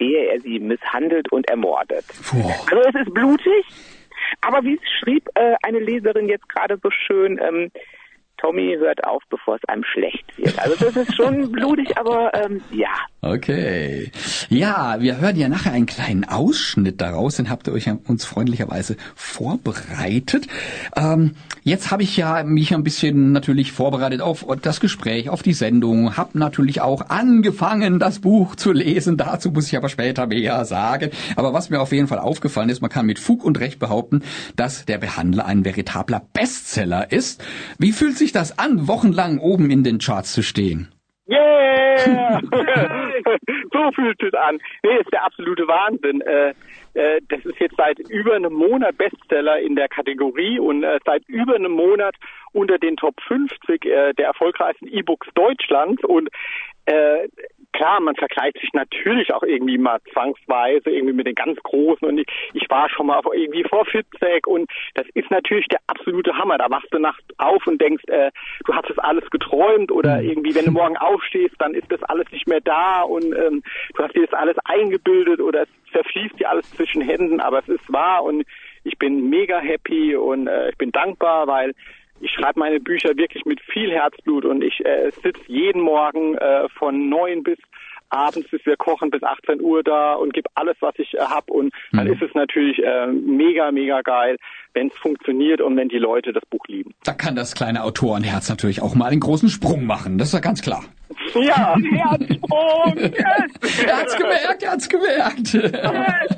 [0.00, 2.04] ehe er sie misshandelt und ermordet.
[2.28, 2.50] Puh.
[2.70, 3.64] Also es ist blutig,
[4.40, 7.70] aber wie es schrieb äh, eine Leserin jetzt gerade so schön, ähm,
[8.38, 10.58] Tommy hört auf, bevor es einem schlecht wird.
[10.58, 12.88] Also das ist schon blutig, aber ähm, ja.
[13.22, 14.10] Okay.
[14.48, 18.96] Ja, wir hören ja nachher einen kleinen Ausschnitt daraus, den habt ihr euch uns freundlicherweise
[19.14, 20.46] vorbereitet.
[20.94, 25.54] Ähm, jetzt habe ich ja mich ein bisschen natürlich vorbereitet auf das Gespräch, auf die
[25.54, 29.16] Sendung, habe natürlich auch angefangen, das Buch zu lesen.
[29.16, 31.10] Dazu muss ich aber später mehr sagen.
[31.34, 34.22] Aber was mir auf jeden Fall aufgefallen ist, man kann mit Fug und Recht behaupten,
[34.54, 37.42] dass der Behandler ein veritabler Bestseller ist.
[37.78, 40.88] Wie fühlt sich das an, wochenlang oben in den Charts zu stehen?
[41.28, 42.06] Yeah!
[42.06, 42.40] Yeah!
[43.72, 44.58] so fühlt es an.
[44.82, 46.20] Nee, ist der absolute Wahnsinn.
[46.22, 46.54] Äh,
[46.96, 51.22] äh, das ist jetzt seit über einem Monat Bestseller in der Kategorie und äh, seit
[51.28, 52.14] über einem Monat
[52.52, 56.02] unter den Top 50 äh, der erfolgreichsten E-Books Deutschlands.
[56.04, 56.30] Und
[56.86, 57.28] äh,
[57.72, 62.06] klar, man vergleicht sich natürlich auch irgendwie mal zwangsweise irgendwie mit den ganz Großen.
[62.06, 66.36] Und ich, ich war schon mal irgendwie vor Fitzek und das ist natürlich der absolute
[66.38, 66.58] Hammer.
[66.58, 68.30] Da wachst du nachts auf und denkst, äh,
[68.64, 69.92] du hast das alles geträumt.
[69.92, 70.28] Oder Mhm.
[70.28, 73.02] irgendwie, wenn du morgen aufstehst, dann ist das alles nicht mehr da.
[73.02, 73.62] Und ähm,
[73.94, 75.40] du hast dir das alles eingebildet.
[75.40, 78.44] Oder es zerfließt dir alles zwischen Händen, aber es ist wahr und
[78.84, 81.72] ich bin mega happy und äh, ich bin dankbar, weil
[82.20, 86.68] ich schreibe meine Bücher wirklich mit viel Herzblut und ich äh, sitze jeden Morgen äh,
[86.78, 87.58] von neun bis
[88.08, 91.52] abends, bis wir kochen, bis 18 Uhr da und gebe alles, was ich äh, habe.
[91.52, 92.12] Und dann Mhm.
[92.12, 94.36] ist es natürlich äh, mega, mega geil,
[94.76, 96.94] wenn es funktioniert und wenn die Leute das Buch lieben.
[97.02, 100.18] Da kann das kleine Autorenherz natürlich auch mal einen großen Sprung machen.
[100.18, 100.84] Das ist ja ganz klar.
[101.34, 102.96] Ja, Herzsprung!
[102.96, 103.82] Yes!
[103.86, 105.58] Er hat's gemerkt, er hat's gemerkt.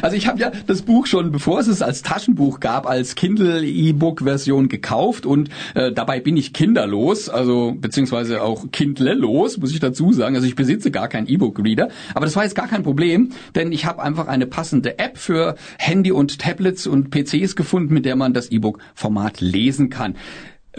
[0.00, 4.68] Also ich habe ja das Buch schon, bevor es es als Taschenbuch gab, als Kindle-E-Book-Version
[4.68, 10.36] gekauft und äh, dabei bin ich kinderlos, also beziehungsweise auch kindlelos, muss ich dazu sagen.
[10.36, 13.84] Also ich besitze gar keinen E-Book-Reader, aber das war jetzt gar kein Problem, denn ich
[13.84, 18.34] habe einfach eine passende App für Handy und Tablets und PCs gefunden, mit der man
[18.34, 20.16] das E-Book-Format lesen kann.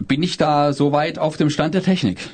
[0.08, 2.30] Bin ich da soweit auf dem Stand der Technik?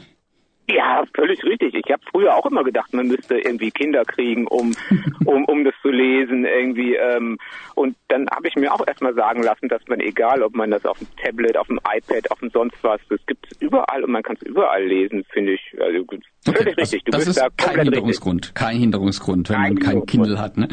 [0.68, 1.76] Ja, völlig richtig.
[1.76, 4.74] Ich habe früher auch immer gedacht, man müsste irgendwie Kinder kriegen, um
[5.26, 6.96] um um das zu lesen irgendwie.
[6.96, 7.38] Ähm,
[7.76, 10.86] und dann habe ich mir auch erstmal sagen lassen, dass man egal, ob man das
[10.86, 14.12] auf dem Tablet, auf dem iPad, auf dem sonst was, das gibt es überall und
[14.12, 15.76] man kann es überall lesen, finde ich.
[15.80, 16.06] Also
[16.46, 17.04] völlig richtig.
[17.04, 17.94] Du das bist ist da kein komplett richtig.
[17.94, 20.10] Hinderungsgrund, kein Hinderungsgrund, wenn Kein man kein Hinderungsgrund.
[20.10, 20.58] Kindle hat.
[20.58, 20.68] Ne?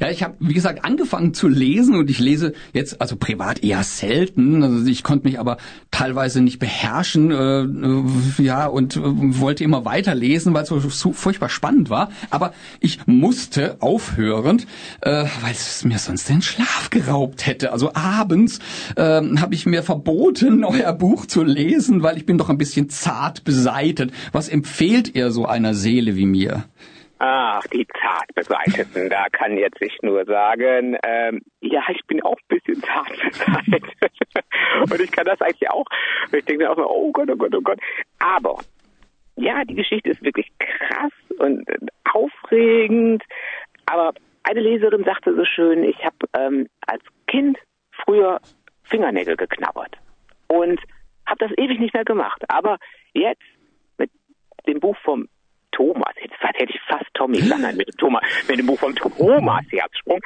[0.00, 3.82] Ja, ich habe, wie gesagt, angefangen zu lesen und ich lese jetzt, also privat eher
[3.82, 4.62] selten.
[4.62, 5.58] Also ich konnte mich aber
[5.90, 9.00] teilweise nicht beherrschen, äh, äh, ja, und äh,
[9.40, 12.10] wollte immer weiterlesen, weil es so, so furchtbar spannend war.
[12.30, 14.62] Aber ich musste aufhören,
[15.00, 17.72] äh, weil es mir sonst den Schlaf geraubt hätte.
[17.72, 18.58] Also abends
[18.96, 22.88] ähm, habe ich mir verboten, euer Buch zu lesen, weil ich bin doch ein bisschen
[22.88, 24.12] zart beseitet.
[24.32, 26.64] Was empfehlt ihr so einer Seele wie mir?
[27.18, 32.36] Ach, die zart beseiteten, da kann jetzt ich nur sagen, ähm, ja, ich bin auch
[32.36, 33.84] ein bisschen zart beseitet.
[34.82, 35.86] Und ich kann das eigentlich auch.
[36.32, 37.78] Ich denke dann auch mal, oh Gott, oh Gott, oh Gott.
[38.18, 38.58] Aber,
[39.36, 41.66] ja, die Geschichte ist wirklich krass und
[42.12, 43.22] aufregend.
[43.86, 47.58] Aber eine Leserin sagte so schön, ich habe ähm, als Kind
[48.04, 48.40] früher
[48.84, 49.96] Fingernägel geknabbert.
[50.48, 50.80] Und
[51.26, 52.42] habe das ewig nicht mehr gemacht.
[52.48, 52.78] Aber
[53.12, 53.42] jetzt
[53.98, 54.10] mit
[54.66, 55.28] dem Buch vom
[55.72, 59.64] Thomas, jetzt hätte ich fast Tommy nein, mit dem Thomas, mit dem Buch vom Thomas
[59.70, 60.20] Herzsprung,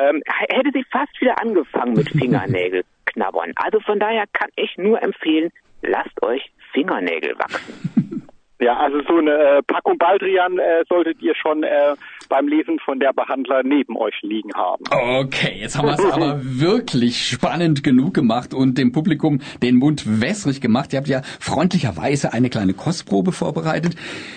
[0.00, 3.52] ähm, hätte sie fast wieder angefangen mit Fingernägel knabbern.
[3.56, 8.21] Also von daher kann ich nur empfehlen, lasst euch Fingernägel wachsen.
[8.62, 11.96] Ja, also so eine äh, Packung Baldrian äh, solltet ihr schon äh,
[12.28, 14.84] beim Lesen von der Behandler neben euch liegen haben.
[14.88, 20.20] Okay, jetzt haben wir es aber wirklich spannend genug gemacht und dem Publikum den Mund
[20.20, 20.92] wässrig gemacht.
[20.92, 23.96] Ihr habt ja freundlicherweise eine kleine Kostprobe vorbereitet,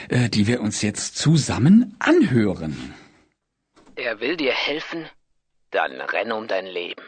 [0.09, 2.95] äh, die wir uns jetzt zusammen anhören.
[3.95, 5.05] Er will dir helfen?
[5.69, 7.03] Dann renn um dein Leben.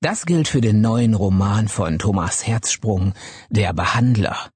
[0.00, 3.14] Das gilt für den neuen Roman von Thomas Herzsprung,
[3.48, 4.50] Der Behandler.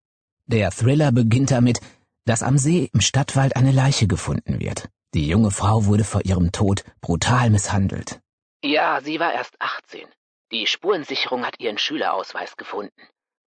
[0.52, 1.78] Der Thriller beginnt damit,
[2.24, 4.88] dass am See im Stadtwald eine Leiche gefunden wird.
[5.14, 8.18] Die junge Frau wurde vor ihrem Tod brutal misshandelt.
[8.60, 10.08] Ja, sie war erst 18.
[10.50, 13.00] Die Spurensicherung hat ihren Schülerausweis gefunden.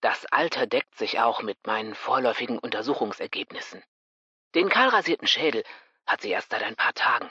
[0.01, 3.81] Das Alter deckt sich auch mit meinen vorläufigen Untersuchungsergebnissen.
[4.57, 5.63] Den kahlrasierten Schädel
[6.05, 7.31] hat sie erst seit ein paar Tagen.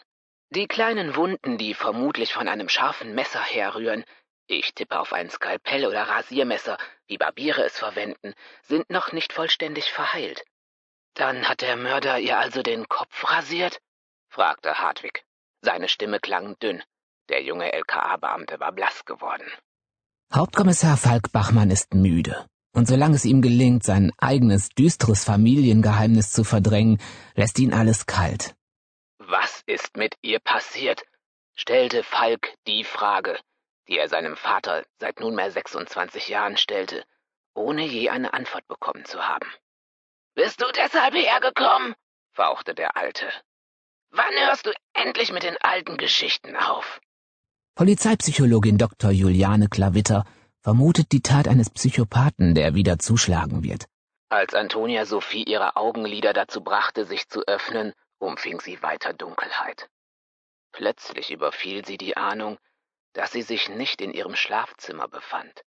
[0.49, 4.05] Die kleinen Wunden, die vermutlich von einem scharfen Messer herrühren,
[4.47, 8.33] ich tippe auf ein Skalpell oder Rasiermesser, wie Barbiere es verwenden,
[8.63, 10.43] sind noch nicht vollständig verheilt.
[11.13, 13.79] Dann hat der Mörder ihr also den Kopf rasiert?
[14.29, 15.23] fragte Hartwig.
[15.61, 16.83] Seine Stimme klang dünn.
[17.29, 19.45] Der junge LKA-Beamte war blass geworden.
[20.33, 22.45] Hauptkommissar Falk Bachmann ist müde.
[22.73, 27.01] Und solange es ihm gelingt, sein eigenes düsteres Familiengeheimnis zu verdrängen,
[27.35, 28.55] lässt ihn alles kalt.
[29.17, 31.03] Was ist mit ihr passiert?
[31.55, 33.39] stellte Falk die Frage,
[33.87, 37.03] die er seinem Vater seit nunmehr 26 Jahren stellte,
[37.53, 39.49] ohne je eine Antwort bekommen zu haben.
[40.35, 41.95] Bist du deshalb hergekommen?
[42.33, 43.27] fauchte der Alte.
[44.11, 47.01] Wann hörst du endlich mit den alten Geschichten auf?
[47.75, 49.11] Polizeipsychologin Dr.
[49.11, 50.25] Juliane Klavitter
[50.61, 53.85] vermutet die Tat eines Psychopathen, der wieder zuschlagen wird.
[54.29, 59.89] Als Antonia Sophie ihre Augenlider dazu brachte, sich zu öffnen, umfing sie weiter Dunkelheit.
[60.71, 62.57] Plötzlich überfiel sie die Ahnung,
[63.17, 65.63] dass sie sich nicht in ihrem Schlafzimmer befand.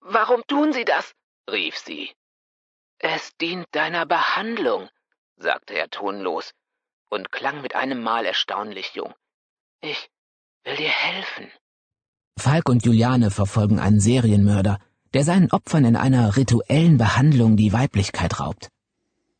[0.00, 1.14] Warum tun Sie das?
[1.48, 2.10] rief sie.
[2.98, 4.88] Es dient deiner Behandlung,
[5.36, 6.54] sagte er tonlos
[7.08, 9.14] und klang mit einem Mal erstaunlich jung.
[9.80, 10.10] Ich
[10.64, 11.52] will dir helfen.
[12.36, 14.78] Falk und Juliane verfolgen einen Serienmörder,
[15.14, 18.70] der seinen Opfern in einer rituellen Behandlung die Weiblichkeit raubt.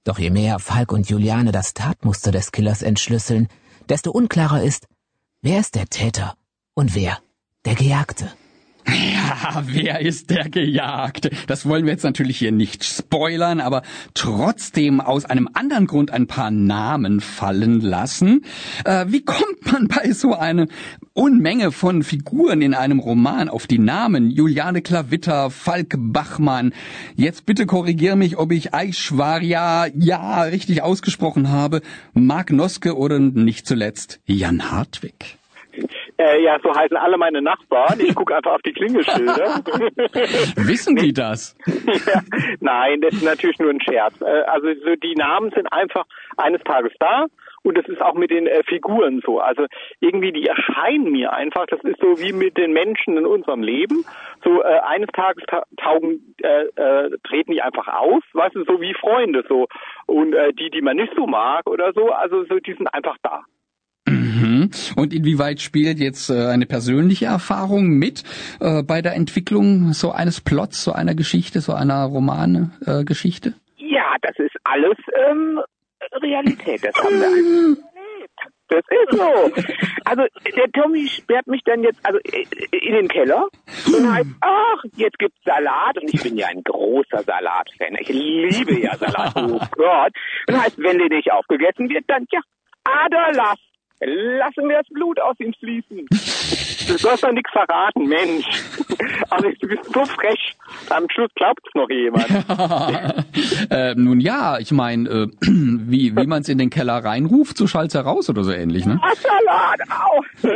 [0.04, 3.48] Doch je mehr Falk und Juliane das Tatmuster des Killers entschlüsseln,
[3.88, 4.86] desto unklarer ist,
[5.40, 6.36] wer ist der Täter
[6.74, 7.20] und wer
[7.64, 8.32] der Gejagte.
[8.88, 11.30] Ja, wer ist der Gejagte?
[11.46, 16.26] Das wollen wir jetzt natürlich hier nicht spoilern, aber trotzdem aus einem anderen Grund ein
[16.26, 18.44] paar Namen fallen lassen.
[18.84, 20.66] Äh, wie kommt man bei so einer
[21.12, 24.30] Unmenge von Figuren in einem Roman auf die Namen?
[24.30, 26.74] Juliane Klavitter, Falk Bachmann.
[27.14, 31.82] Jetzt bitte korrigier mich, ob ich Aishwarya ja richtig ausgesprochen habe.
[32.14, 35.38] Mark Noske oder nicht zuletzt Jan Hartwig.
[36.22, 37.98] Äh, ja, so heißen alle meine Nachbarn.
[37.98, 39.64] Ich gucke einfach auf die Klingelschilder.
[40.56, 41.56] Wissen die das?
[41.66, 42.20] ja,
[42.60, 44.20] nein, das ist natürlich nur ein Scherz.
[44.20, 46.04] Äh, also so die Namen sind einfach
[46.36, 47.26] eines Tages da.
[47.64, 49.40] Und das ist auch mit den äh, Figuren so.
[49.40, 49.66] Also
[49.98, 51.66] irgendwie, die erscheinen mir einfach.
[51.66, 54.04] Das ist so wie mit den Menschen in unserem Leben.
[54.44, 58.80] So äh, eines Tages ta taugen, äh, äh, treten die einfach aus, weißt du, so
[58.80, 59.66] wie Freunde so.
[60.06, 63.16] Und äh, die, die man nicht so mag oder so, also so, die sind einfach
[63.22, 63.42] da.
[64.96, 68.24] Und inwieweit spielt jetzt äh, eine persönliche Erfahrung mit
[68.60, 73.54] äh, bei der Entwicklung so eines Plots, so einer Geschichte, so einer Romangeschichte?
[73.78, 74.96] Äh, ja, das ist alles
[75.28, 75.60] ähm,
[76.22, 76.84] Realität.
[76.84, 77.82] Das haben wir erlebt.
[78.68, 79.52] Das ist so.
[80.04, 80.22] Also
[80.56, 83.48] der Tommy sperrt mich dann jetzt also in den Keller
[83.86, 87.96] und heißt, ach, jetzt gibt's Salat und ich bin ja ein großer Salatfan.
[88.00, 89.32] Ich liebe ja Salat.
[89.36, 90.12] Oh Gott.
[90.48, 92.40] Und heißt, wenn der nicht aufgegessen wird, dann ja,
[92.84, 93.58] Aderlass.
[94.04, 96.08] Lassen wir das Blut aus ihm fließen.
[96.92, 98.46] Du sollst doch nichts verraten, Mensch.
[99.30, 100.54] Also du bist so frech.
[100.90, 102.28] Am Schluss glaubt's noch jemand.
[103.70, 107.66] äh, nun ja, ich meine, äh, wie, wie man es in den Keller reinruft, so
[107.66, 109.00] schallt's heraus oder so ähnlich, ne?
[109.02, 110.22] Ach, Salat, au!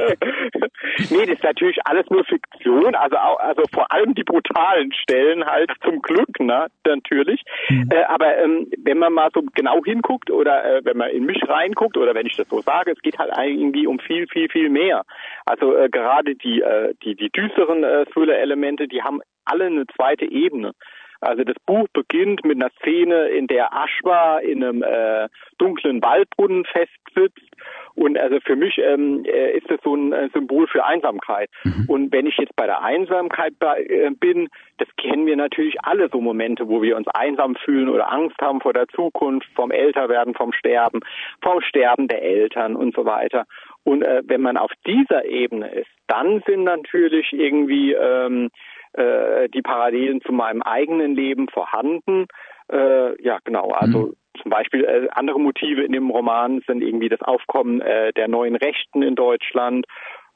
[1.11, 5.45] nee, das ist natürlich alles nur Fiktion, also auch, also vor allem die brutalen Stellen
[5.45, 7.43] halt zum Glück, ne, natürlich.
[7.69, 7.89] Mhm.
[7.91, 11.43] Äh, aber ähm, wenn man mal so genau hinguckt oder äh, wenn man in mich
[11.49, 14.69] reinguckt oder wenn ich das so sage, es geht halt irgendwie um viel, viel, viel
[14.69, 15.05] mehr.
[15.47, 20.25] Also äh, gerade die, äh, die, die düsteren äh, Thriller-Elemente, die haben alle eine zweite
[20.25, 20.73] Ebene.
[21.21, 26.65] Also das Buch beginnt mit einer Szene, in der Ashwa in einem äh, dunklen Waldbrunnen
[26.65, 27.51] festsitzt.
[27.95, 31.49] Und also für mich ähm, äh, ist das so ein äh, Symbol für Einsamkeit.
[31.65, 31.87] Mhm.
[31.89, 36.21] Und wenn ich jetzt bei der Einsamkeit äh, bin, das kennen wir natürlich alle so
[36.21, 40.53] Momente, wo wir uns einsam fühlen oder Angst haben vor der Zukunft, vom Älterwerden, vom
[40.53, 41.01] Sterben,
[41.41, 43.47] vom Sterben der Eltern und so weiter.
[43.87, 48.51] Und äh, wenn man auf dieser Ebene ist, dann sind natürlich irgendwie ähm,
[48.95, 52.27] äh, die Parallelen zu meinem eigenen Leben vorhanden.
[52.69, 53.71] Äh, ja, genau.
[53.71, 54.17] Also mhm.
[54.43, 58.57] zum Beispiel äh, andere Motive in dem Roman sind irgendwie das Aufkommen äh, der neuen
[58.57, 59.87] Rechten in Deutschland.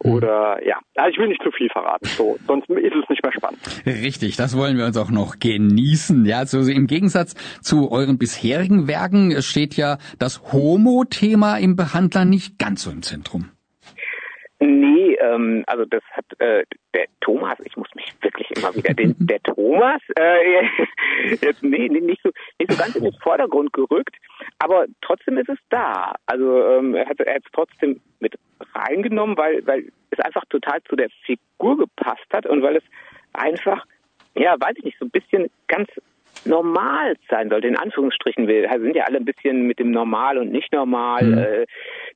[0.03, 3.33] Oder ja, also ich will nicht zu viel verraten, so, sonst ist es nicht mehr
[3.33, 3.61] spannend.
[3.85, 6.25] Richtig, das wollen wir uns auch noch genießen.
[6.25, 12.59] Ja, also im Gegensatz zu euren bisherigen Werken steht ja das Homo-Thema im Behandler nicht
[12.59, 13.51] ganz so im Zentrum.
[14.63, 19.17] Nee, ähm, also das hat äh, der Thomas, ich muss mich wirklich immer wieder, den,
[19.19, 20.67] der Thomas, äh,
[21.41, 24.15] jetzt nee, nicht so nicht so ganz in den Vordergrund gerückt,
[24.59, 26.15] aber trotzdem ist es da.
[26.27, 28.35] Also ähm, er hat er hat es trotzdem mit
[28.75, 32.85] reingenommen, weil weil es einfach total zu der Figur gepasst hat und weil es
[33.33, 33.87] einfach,
[34.35, 35.89] ja, weiß ich nicht, so ein bisschen ganz
[36.45, 38.47] normal sein sollte, in Anführungsstrichen.
[38.47, 41.25] Wir sind ja alle ein bisschen mit dem Normal und nicht normal.
[41.25, 41.39] Mhm.
[41.39, 41.67] Äh,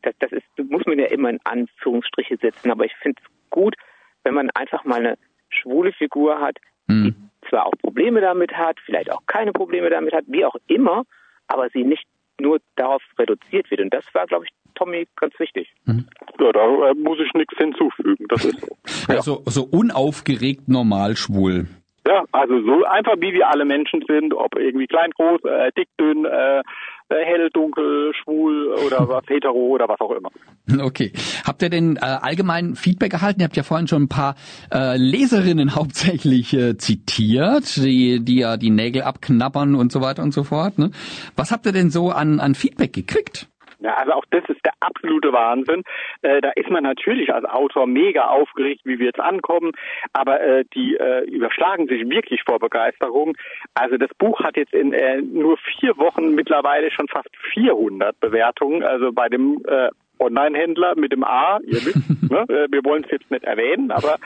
[0.02, 2.70] das, das ist, muss man ja immer in Anführungsstriche setzen.
[2.70, 3.76] Aber ich finde es gut,
[4.24, 5.18] wenn man einfach mal eine
[5.50, 7.04] schwule Figur hat, mhm.
[7.04, 11.04] die zwar auch Probleme damit hat, vielleicht auch keine Probleme damit hat, wie auch immer,
[11.46, 12.04] aber sie nicht
[12.40, 13.80] nur darauf reduziert wird.
[13.80, 15.72] Und das war, glaube ich, Tommy ganz wichtig.
[15.84, 16.06] Mhm.
[16.40, 18.26] Ja, da äh, muss ich nichts hinzufügen.
[18.28, 18.76] Das ist so.
[19.08, 21.66] Also so unaufgeregt normal schwul.
[22.06, 25.88] Ja, also so einfach wie wir alle Menschen sind, ob irgendwie klein, groß, äh, dick,
[25.98, 30.28] dünn, äh, äh hell, dunkel, schwul oder was, hetero oder was auch immer.
[30.84, 31.12] Okay.
[31.46, 33.40] Habt ihr denn äh, allgemein Feedback erhalten?
[33.40, 34.34] Ihr habt ja vorhin schon ein paar
[34.70, 40.34] äh, Leserinnen hauptsächlich äh, zitiert, die, die ja die Nägel abknabbern und so weiter und
[40.34, 40.78] so fort.
[40.78, 40.90] Ne?
[41.36, 43.48] Was habt ihr denn so an, an Feedback gekriegt?
[43.86, 45.82] Also auch das ist der absolute Wahnsinn.
[46.22, 49.72] Äh, da ist man natürlich als Autor mega aufgeregt, wie wir jetzt ankommen,
[50.12, 53.36] aber äh, die äh, überschlagen sich wirklich vor Begeisterung.
[53.74, 58.82] Also das Buch hat jetzt in äh, nur vier Wochen mittlerweile schon fast 400 Bewertungen,
[58.82, 62.40] also bei dem äh, Online-Händler mit dem A, ihr wisst, ne?
[62.48, 64.16] Äh, wir wollen es jetzt nicht erwähnen, aber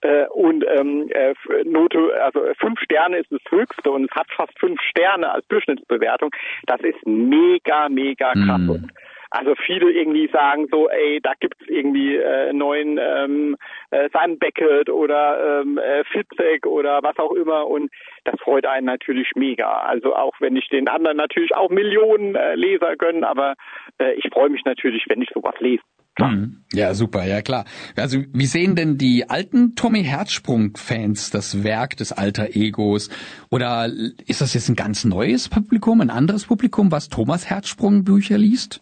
[0.00, 4.58] äh, und ähm, äh, Note, also fünf Sterne ist das höchste und es hat fast
[4.58, 6.30] fünf Sterne als Durchschnittsbewertung.
[6.66, 8.60] Das ist mega, mega krass.
[8.60, 8.88] Mm.
[9.34, 13.56] Also viele irgendwie sagen so, ey, da gibt's irgendwie äh, neuen ähm,
[13.90, 14.08] äh,
[14.38, 17.90] Beckett oder ähm, äh, Fitzek oder was auch immer und
[18.22, 19.72] das freut einen natürlich mega.
[19.72, 23.54] Also auch wenn ich den anderen natürlich auch Millionen äh, Leser gönnen, aber
[23.98, 25.82] äh, ich freue mich natürlich, wenn ich sowas lese.
[26.20, 26.62] Mhm.
[26.72, 27.64] Ja, super, ja klar.
[27.96, 33.10] Also wie sehen denn die alten Tommy Herzsprung-Fans das Werk des alter Egos?
[33.50, 33.88] Oder
[34.28, 38.80] ist das jetzt ein ganz neues Publikum, ein anderes Publikum, was Thomas Herzsprung-Bücher liest?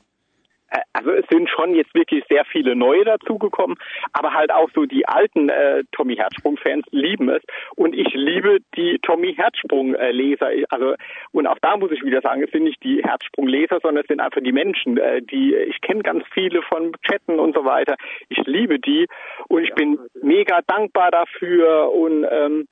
[0.73, 3.77] Äh, also es sind schon jetzt wirklich sehr viele neue dazugekommen,
[4.12, 7.43] aber halt auch so die alten äh, Tommy Herzsprung-Fans lieben es
[7.77, 10.49] und ich liebe die Tommy Herzsprung-Leser.
[10.70, 10.95] Also
[11.33, 14.20] und auch da muss ich wieder sagen, es sind nicht die Herzsprung-Leser, sondern es sind
[14.20, 17.97] einfach die Menschen, äh, die ich kenne ganz viele von Chatten und so weiter.
[18.29, 19.07] Ich liebe die
[19.49, 22.66] und ich bin mega dankbar dafür und ähm,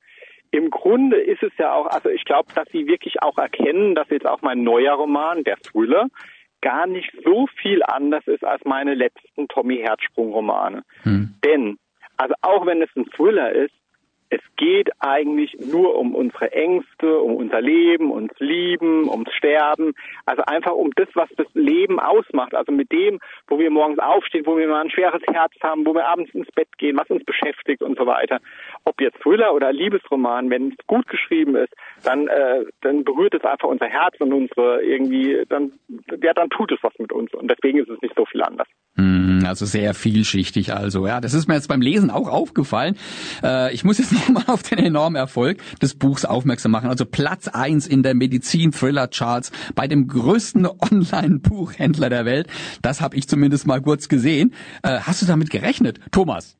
[0.51, 4.09] im Grunde ist es ja auch, also ich glaube, dass sie wirklich auch erkennen, dass
[4.09, 6.07] jetzt auch mein neuer Roman, der Thriller,
[6.61, 10.83] gar nicht so viel anders ist als meine letzten Tommy Herzsprung Romane.
[11.03, 11.35] Hm.
[11.43, 11.77] Denn,
[12.17, 13.73] also auch wenn es ein Thriller ist,
[14.31, 19.93] es geht eigentlich nur um unsere Ängste, um unser Leben, ums Lieben, ums Sterben.
[20.25, 22.55] Also einfach um das, was das Leben ausmacht.
[22.55, 25.93] Also mit dem, wo wir morgens aufstehen, wo wir mal ein schweres Herz haben, wo
[25.93, 28.39] wir abends ins Bett gehen, was uns beschäftigt und so weiter.
[28.85, 31.73] Ob jetzt Thriller oder Liebesroman, wenn es gut geschrieben ist,
[32.05, 35.73] dann, äh, dann berührt es einfach unser Herz und unsere irgendwie, dann,
[36.23, 37.33] ja, dann tut es was mit uns.
[37.33, 38.67] Und deswegen ist es nicht so viel anders.
[38.97, 41.07] Hm, Also sehr vielschichtig also.
[41.07, 42.97] Ja, das ist mir jetzt beim Lesen auch aufgefallen.
[43.41, 46.89] Äh, ich muss jetzt nochmal auf den enormen Erfolg des Buchs aufmerksam machen.
[46.89, 52.47] Also Platz eins in der Medizin-Thriller-Charts bei dem größten Online-Buchhändler der Welt.
[52.81, 54.53] Das habe ich zumindest mal kurz gesehen.
[54.83, 56.57] Äh, hast du damit gerechnet, Thomas?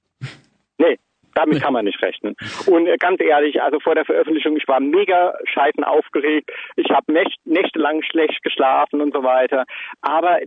[0.78, 0.98] Nee,
[1.36, 2.36] damit kann man nicht rechnen.
[2.66, 6.50] Und äh, ganz ehrlich, also vor der Veröffentlichung, ich war mega scheiden aufgeregt.
[6.78, 9.66] Ich habe nächt, nächtelang schlecht geschlafen und so weiter.
[10.02, 10.40] Aber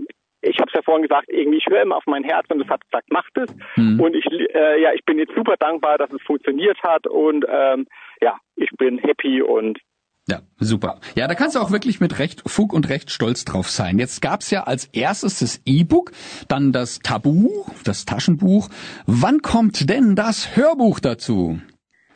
[0.45, 2.69] ich habe es ja vorhin gesagt, irgendwie ich höre immer auf mein Herz und es
[2.69, 3.55] hat gesagt, macht es.
[3.77, 4.01] Mhm.
[4.01, 7.87] Und ich äh, ja, ich bin jetzt super dankbar, dass es funktioniert hat und ähm,
[8.21, 9.79] ja, ich bin happy und
[10.27, 11.01] Ja, super.
[11.17, 13.99] Ja, da kannst du auch wirklich mit Recht Fug und Recht stolz drauf sein.
[13.99, 16.13] Jetzt gab's ja als erstes das E-Book,
[16.49, 18.69] dann das Tabu, das Taschenbuch.
[19.07, 21.61] Wann kommt denn das Hörbuch dazu?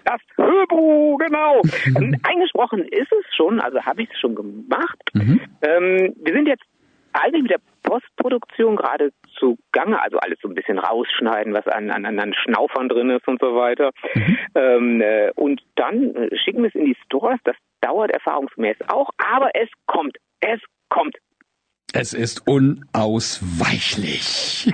[0.05, 1.61] Das Hörbuch, genau.
[1.85, 5.11] Ähm, Eingesprochen ist es schon, also habe ich es schon gemacht.
[5.13, 5.41] Mhm.
[5.61, 6.65] Ähm, wir sind jetzt
[7.13, 11.91] eigentlich mit der Postproduktion gerade zu Gange, also alles so ein bisschen rausschneiden, was an,
[11.91, 13.91] an, an Schnaufern drin ist und so weiter.
[14.55, 16.15] Ähm, äh, und dann
[16.45, 17.39] schicken wir es in die Stores.
[17.45, 20.17] Das dauert erfahrungsgemäß auch, aber es kommt.
[20.41, 21.17] Es kommt.
[21.93, 24.71] Es ist unausweichlich.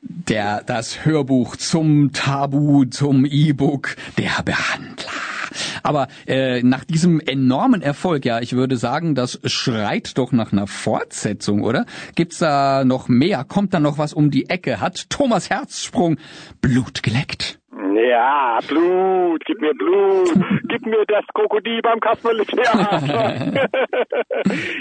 [0.00, 5.37] Der, das Hörbuch zum Tabu, zum E-Book, der Behandler.
[5.82, 10.66] Aber äh, nach diesem enormen Erfolg, ja, ich würde sagen, das schreit doch nach einer
[10.66, 11.86] Fortsetzung, oder?
[12.14, 13.44] Gibt's da noch mehr?
[13.44, 14.80] Kommt da noch was um die Ecke?
[14.80, 16.18] Hat Thomas Herzsprung
[16.60, 17.58] Blut geleckt?
[17.78, 20.32] Ja, Blut, gib mir Blut,
[20.68, 23.68] gib mir das Krokodil beim Kasperle-Theater.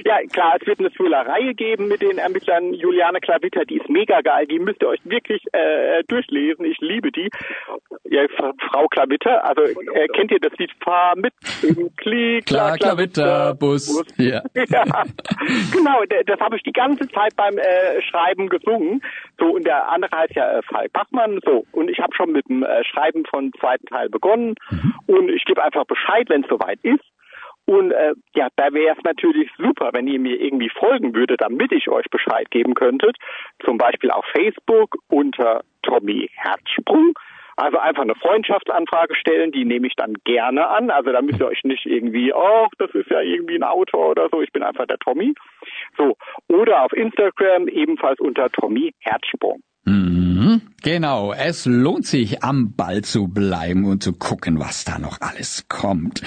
[0.05, 4.21] ja, klar, es wird eine Thriller-Reihe geben mit den Ermittlern Juliane Klavitter, die ist mega
[4.21, 7.29] geil, die müsst ihr euch wirklich äh, durchlesen, ich liebe die.
[8.05, 8.25] Ja,
[8.71, 14.05] Frau Klavitter, also äh, kennt ihr das Lied Fahr mit im Kli, Klar, Klavitterbus.
[14.17, 14.41] Ja.
[14.55, 14.83] ja,
[15.71, 19.03] genau, das habe ich die ganze Zeit beim äh, Schreiben gesungen.
[19.39, 21.39] So, und der andere heißt ja äh, Falk Bachmann.
[21.45, 24.55] So, und ich habe schon mit dem äh, Schreiben von zweiten Teil begonnen.
[25.05, 27.03] Und ich gebe einfach Bescheid, wenn es soweit ist.
[27.65, 31.71] Und äh, ja, da wäre es natürlich super, wenn ihr mir irgendwie folgen würdet, damit
[31.73, 33.17] ich euch Bescheid geben könntet.
[33.65, 37.13] Zum Beispiel auf Facebook unter Tommy Herzsprung.
[37.57, 40.91] Also einfach eine Freundschaftsanfrage stellen, die nehme ich dann gerne an.
[40.91, 44.29] Also da müsst ihr euch nicht irgendwie, oh, das ist ja irgendwie ein Autor oder
[44.31, 45.33] so, ich bin einfach der Tommy.
[45.97, 46.15] So.
[46.47, 49.63] Oder auf Instagram ebenfalls unter Tommy Herzsprung.
[49.87, 55.21] Mhm, genau, es lohnt sich, am Ball zu bleiben und zu gucken, was da noch
[55.21, 56.21] alles kommt.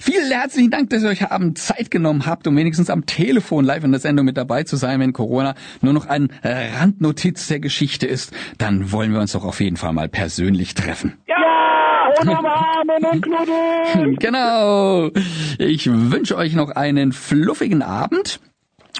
[0.00, 3.64] Vielen herzlichen Dank, dass ihr euch heute Abend Zeit genommen habt, um wenigstens am Telefon
[3.64, 4.98] live in der Sendung mit dabei zu sein.
[4.98, 9.60] Wenn Corona nur noch ein Randnotiz der Geschichte ist, dann wollen wir uns doch auf
[9.60, 11.12] jeden Fall mal persönlich treffen.
[11.28, 14.16] Ja, und umarmen und knuddeln.
[14.18, 15.10] Genau.
[15.58, 18.40] Ich wünsche euch noch einen fluffigen Abend.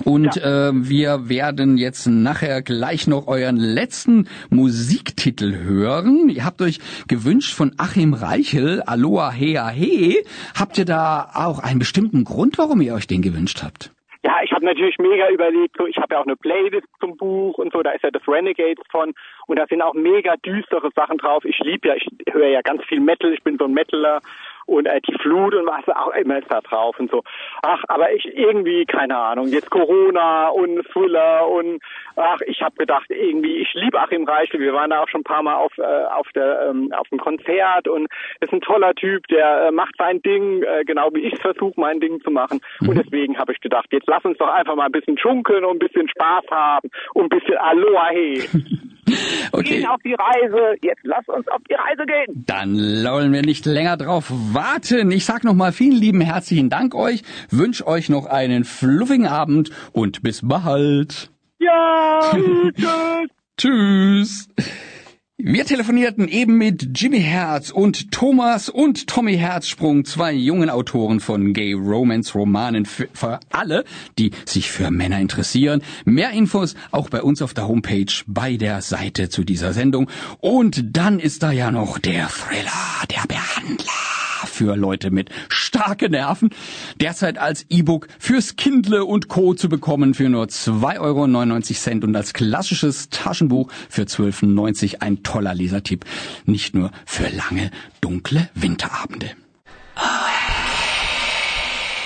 [0.04, 6.28] Und äh, wir werden jetzt nachher gleich noch euren letzten Musiktitel hören.
[6.28, 10.24] Ihr habt euch gewünscht von Achim Reichel, Aloha Hea He.
[10.58, 13.94] Habt ihr da auch einen bestimmten Grund, warum ihr euch den gewünscht habt?
[14.24, 17.58] ja, ich habe natürlich mega überlegt, so ich habe ja auch eine Playlist zum Buch
[17.58, 19.12] und so, da ist ja das Renegades von
[19.46, 21.44] und da sind auch mega düstere Sachen drauf.
[21.44, 24.20] Ich liebe ja, ich höre ja ganz viel Metal, ich bin so ein Metaler
[24.66, 27.22] und äh, die Flut und was auch immer ist da drauf und so.
[27.62, 31.80] Ach, aber ich irgendwie, keine Ahnung, jetzt Corona und Thriller und
[32.16, 35.24] ach, ich habe gedacht, irgendwie, ich liebe Achim Reichel, wir waren da auch schon ein
[35.24, 38.08] paar Mal auf, äh, auf, der, ähm, auf dem Konzert und
[38.40, 42.00] ist ein toller Typ, der äh, macht sein Ding, äh, genau wie ich versuche, mein
[42.00, 42.60] Ding zu machen.
[42.80, 42.88] Mhm.
[42.88, 45.76] Und deswegen habe ich gedacht, jetzt lass uns doch einfach mal ein bisschen schunkeln und
[45.76, 48.42] ein bisschen Spaß haben und ein bisschen Aloha hey.
[49.52, 49.78] Okay.
[49.80, 50.76] Gehen auf die Reise.
[50.82, 52.44] Jetzt lass uns auf die Reise gehen.
[52.46, 55.10] Dann wollen wir nicht länger drauf warten.
[55.12, 60.22] Ich sag nochmal vielen lieben herzlichen Dank euch, wünsche euch noch einen fluffigen Abend und
[60.22, 61.30] bis bald.
[61.58, 62.20] Ja,
[62.76, 63.28] tschüss.
[63.56, 64.48] Tschüss.
[65.36, 71.52] Wir telefonierten eben mit Jimmy Herz und Thomas und Tommy Herzsprung, zwei jungen Autoren von
[71.52, 73.84] Gay Romance Romanen für, für, alle,
[74.16, 75.82] die sich für Männer interessieren.
[76.04, 80.08] Mehr Infos auch bei uns auf der Homepage bei der Seite zu dieser Sendung.
[80.38, 82.70] Und dann ist da ja noch der Thriller,
[83.10, 84.03] der Behandler
[84.48, 86.50] für Leute mit starke Nerven.
[87.00, 89.54] Derzeit als E-Book fürs Kindle und Co.
[89.54, 96.04] zu bekommen für nur 2,99 Euro und als klassisches Taschenbuch für 12,90 ein toller Lesertipp.
[96.46, 97.70] Nicht nur für lange,
[98.00, 99.30] dunkle Winterabende.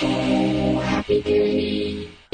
[0.01, 1.21] Oh, happy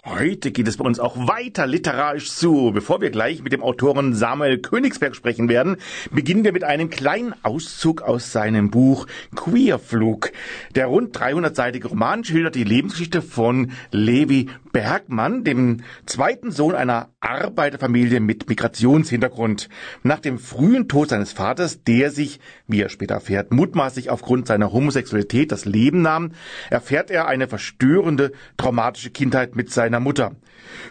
[0.08, 2.72] Heute geht es bei uns auch weiter literarisch zu.
[2.72, 5.78] Bevor wir gleich mit dem Autoren Samuel Königsberg sprechen werden,
[6.12, 10.32] beginnen wir mit einem kleinen Auszug aus seinem Buch Queerflug.
[10.76, 18.19] Der rund 300-seitige Roman schildert die Lebensgeschichte von Levi Bergmann, dem zweiten Sohn einer Arbeiterfamilie
[18.19, 19.69] mit Migrationshintergrund.
[20.03, 24.71] Nach dem frühen Tod seines Vaters, der sich, wie er später erfährt, mutmaßlich aufgrund seiner
[24.71, 26.32] Homosexualität das Leben nahm,
[26.69, 30.36] erfährt er eine verstörende, traumatische Kindheit mit seiner Mutter.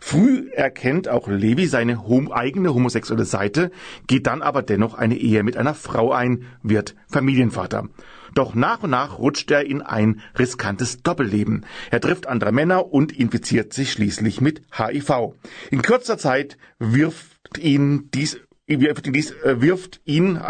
[0.00, 3.70] Früh erkennt auch Levi seine hom eigene homosexuelle Seite,
[4.06, 7.88] geht dann aber dennoch eine Ehe mit einer Frau ein, wird Familienvater.
[8.34, 11.64] Doch nach und nach rutscht er in ein riskantes Doppelleben.
[11.90, 15.34] Er trifft andere Männer und infiziert sich schließlich mit HIV.
[15.70, 20.40] In kurzer Zeit wirft ihn dies wirft ihn, äh, wirft ihn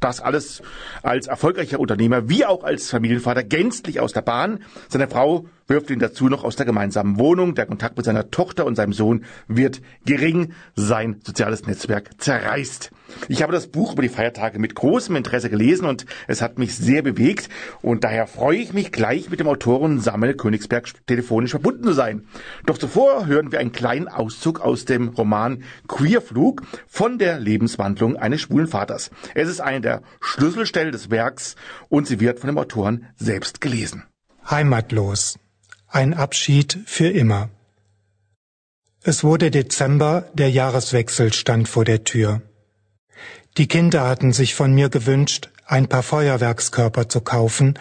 [0.00, 0.62] das alles
[1.02, 4.60] als erfolgreicher Unternehmer wie auch als Familienvater gänzlich aus der Bahn.
[4.88, 7.54] Seine Frau wirft ihn dazu noch aus der gemeinsamen Wohnung.
[7.54, 10.52] Der Kontakt mit seiner Tochter und seinem Sohn wird gering.
[10.74, 12.92] Sein soziales Netzwerk zerreißt.
[13.28, 16.76] Ich habe das Buch über die Feiertage mit großem Interesse gelesen und es hat mich
[16.76, 17.48] sehr bewegt.
[17.82, 22.26] Und daher freue ich mich gleich mit dem Autoren Samuel Königsberg telefonisch verbunden zu sein.
[22.66, 28.42] Doch zuvor hören wir einen kleinen Auszug aus dem Roman Queerflug von der Lebenswandlung eines
[28.42, 29.10] schwulen Vaters.
[29.34, 31.56] Es ist eine der Schlüsselstellen des Werks
[31.88, 34.04] und sie wird von dem Autoren selbst gelesen.
[34.48, 35.38] Heimatlos.
[35.88, 37.48] Ein Abschied für immer.
[39.02, 42.42] Es wurde Dezember, der Jahreswechsel stand vor der Tür.
[43.56, 47.78] Die Kinder hatten sich von mir gewünscht, ein paar Feuerwerkskörper zu kaufen,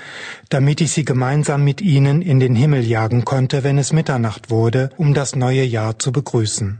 [0.49, 4.89] damit ich sie gemeinsam mit ihnen in den Himmel jagen konnte, wenn es Mitternacht wurde,
[4.97, 6.79] um das neue Jahr zu begrüßen.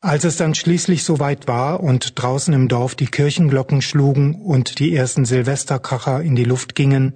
[0.00, 4.94] Als es dann schließlich soweit war und draußen im Dorf die Kirchenglocken schlugen und die
[4.94, 7.14] ersten Silvesterkracher in die Luft gingen,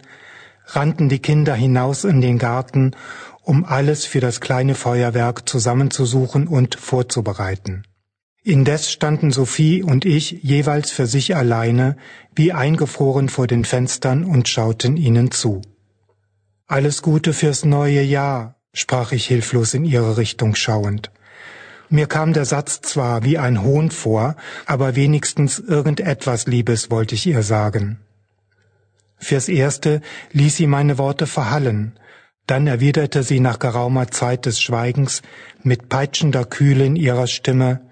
[0.66, 2.92] rannten die Kinder hinaus in den Garten
[3.42, 7.84] um alles für das kleine Feuerwerk zusammenzusuchen und vorzubereiten.
[8.48, 11.98] Indes standen Sophie und ich jeweils für sich alleine,
[12.34, 15.60] wie eingefroren vor den Fenstern und schauten ihnen zu.
[16.66, 21.10] Alles Gute fürs neue Jahr, sprach ich hilflos in ihre Richtung schauend.
[21.90, 24.34] Mir kam der Satz zwar wie ein Hohn vor,
[24.64, 27.98] aber wenigstens irgendetwas Liebes wollte ich ihr sagen.
[29.18, 30.00] Fürs Erste
[30.32, 31.98] ließ sie meine Worte verhallen,
[32.46, 35.20] dann erwiderte sie nach geraumer Zeit des Schweigens
[35.62, 37.82] mit peitschender Kühle in ihrer Stimme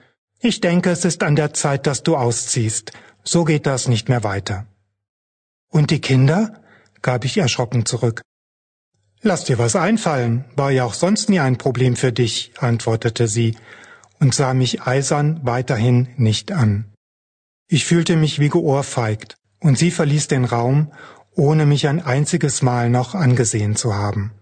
[0.41, 2.93] Ich denke, es ist an der Zeit, dass du ausziehst.
[3.25, 4.67] So geht das nicht mehr weiter.
[5.69, 6.63] Und die Kinder?
[7.03, 8.23] gab ich erschrocken zurück.
[9.23, 13.57] Lass dir was einfallen, war ja auch sonst nie ein Problem für dich, antwortete sie
[14.19, 16.93] und sah mich eisern weiterhin nicht an.
[17.69, 20.93] Ich fühlte mich wie geohrfeigt, und sie verließ den Raum,
[21.35, 24.33] ohne mich ein einziges Mal noch angesehen zu haben.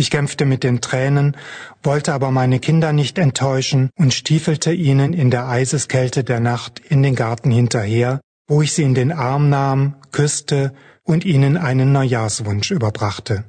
[0.00, 1.36] Ich kämpfte mit den Tränen,
[1.82, 7.02] wollte aber meine Kinder nicht enttäuschen und stiefelte ihnen in der Eiseskälte der Nacht in
[7.02, 10.72] den Garten hinterher, wo ich sie in den Arm nahm, küsste
[11.02, 13.42] und ihnen einen Neujahrswunsch überbrachte.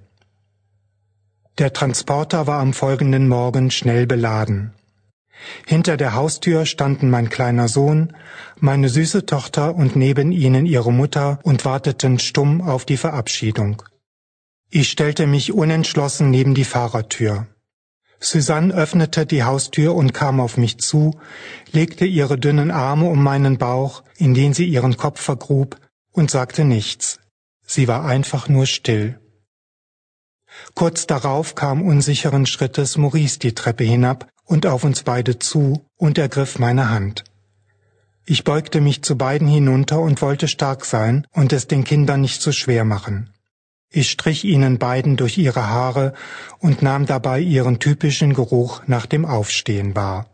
[1.60, 4.74] Der Transporter war am folgenden Morgen schnell beladen.
[5.68, 8.14] Hinter der Haustür standen mein kleiner Sohn,
[8.60, 13.84] meine süße Tochter und neben ihnen ihre Mutter und warteten stumm auf die Verabschiedung.
[14.72, 17.48] Ich stellte mich unentschlossen neben die Fahrertür.
[18.20, 21.20] Suzanne öffnete die Haustür und kam auf mich zu,
[21.72, 25.78] legte ihre dünnen Arme um meinen Bauch, in den sie ihren Kopf vergrub,
[26.12, 27.20] und sagte nichts.
[27.66, 29.20] Sie war einfach nur still.
[30.76, 36.18] Kurz darauf kam unsicheren Schrittes Maurice die Treppe hinab und auf uns beide zu und
[36.18, 37.24] ergriff meine Hand.
[38.26, 42.42] Ich beugte mich zu beiden hinunter und wollte stark sein und es den Kindern nicht
[42.42, 43.32] zu schwer machen.
[43.92, 46.14] Ich strich ihnen beiden durch ihre Haare
[46.60, 50.28] und nahm dabei ihren typischen Geruch nach dem Aufstehen wahr.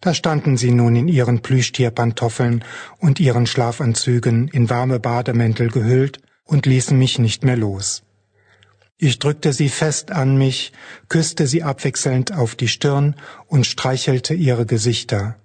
[0.00, 2.64] Da standen sie nun in ihren Plüschtierpantoffeln
[2.98, 8.02] und ihren Schlafanzügen in warme Bademäntel gehüllt und ließen mich nicht mehr los.
[8.98, 10.72] Ich drückte sie fest an mich,
[11.08, 13.14] küsste sie abwechselnd auf die Stirn
[13.46, 15.36] und streichelte ihre Gesichter.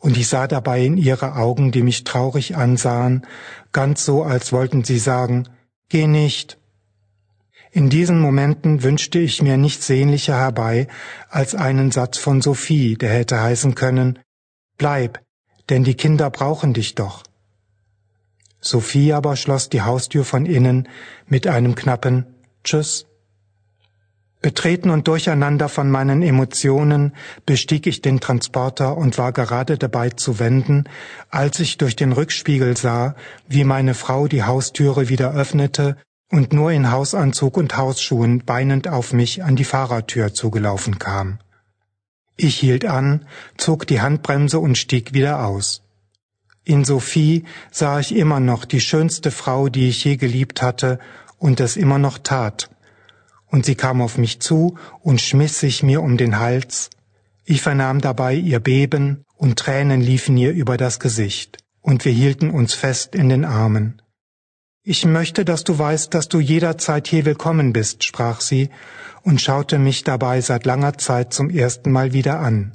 [0.00, 3.26] Und ich sah dabei in ihre Augen, die mich traurig ansahen,
[3.72, 5.48] ganz so, als wollten sie sagen,
[5.88, 6.58] Geh nicht,
[7.76, 10.88] in diesen Momenten wünschte ich mir nichts sehnlicher herbei
[11.28, 14.18] als einen Satz von Sophie, der hätte heißen können
[14.78, 15.20] Bleib,
[15.68, 17.22] denn die Kinder brauchen dich doch.
[18.62, 20.88] Sophie aber schloss die Haustür von innen
[21.26, 22.24] mit einem knappen
[22.64, 23.04] Tschüss.
[24.40, 27.14] Betreten und durcheinander von meinen Emotionen
[27.44, 30.84] bestieg ich den Transporter und war gerade dabei zu wenden,
[31.28, 33.16] als ich durch den Rückspiegel sah,
[33.48, 35.98] wie meine Frau die Haustüre wieder öffnete
[36.30, 41.38] und nur in Hausanzug und Hausschuhen weinend auf mich an die Fahrertür zugelaufen kam.
[42.36, 45.82] Ich hielt an, zog die Handbremse und stieg wieder aus.
[46.64, 50.98] In Sophie sah ich immer noch die schönste Frau, die ich je geliebt hatte
[51.38, 52.70] und es immer noch tat.
[53.46, 56.90] Und sie kam auf mich zu und schmiss sich mir um den Hals.
[57.44, 62.50] Ich vernahm dabei ihr Beben und Tränen liefen ihr über das Gesicht und wir hielten
[62.50, 64.02] uns fest in den Armen.
[64.88, 68.70] Ich möchte, dass du weißt, dass du jederzeit hier willkommen bist, sprach sie
[69.22, 72.70] und schaute mich dabei seit langer Zeit zum ersten Mal wieder an.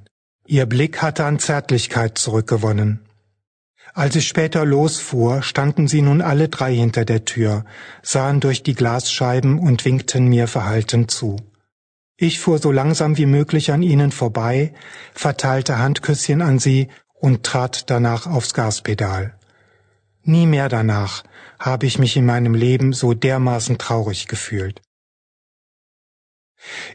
[0.45, 2.99] Ihr Blick hatte an Zärtlichkeit zurückgewonnen.
[3.93, 7.63] Als ich später losfuhr, standen sie nun alle drei hinter der Tür,
[8.01, 11.37] sahen durch die Glasscheiben und winkten mir verhalten zu.
[12.17, 14.73] Ich fuhr so langsam wie möglich an ihnen vorbei,
[15.13, 19.33] verteilte Handküsschen an sie und trat danach aufs Gaspedal.
[20.23, 21.23] Nie mehr danach
[21.61, 24.81] habe ich mich in meinem Leben so dermaßen traurig gefühlt.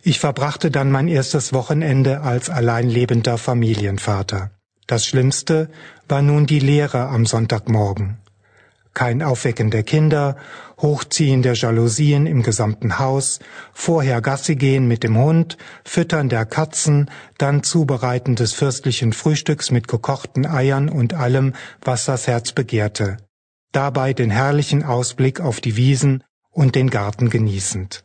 [0.02, 4.50] Ich verbrachte dann mein erstes Wochenende als allein lebender Familienvater.
[4.86, 5.70] Das Schlimmste
[6.08, 8.18] war nun die Lehre am Sonntagmorgen.
[8.94, 10.36] Kein Aufwecken der Kinder,
[10.80, 13.40] Hochziehen der Jalousien im gesamten Haus,
[13.72, 19.86] vorher Gassi gehen mit dem Hund, Füttern der Katzen, dann Zubereiten des fürstlichen Frühstücks mit
[19.86, 23.18] gekochten Eiern und allem, was das Herz begehrte
[23.72, 28.02] dabei den herrlichen Ausblick auf die Wiesen und den Garten genießend.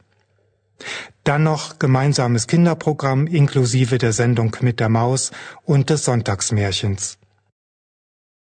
[1.24, 5.32] Dann noch gemeinsames Kinderprogramm inklusive der Sendung mit der Maus
[5.64, 7.18] und des Sonntagsmärchens.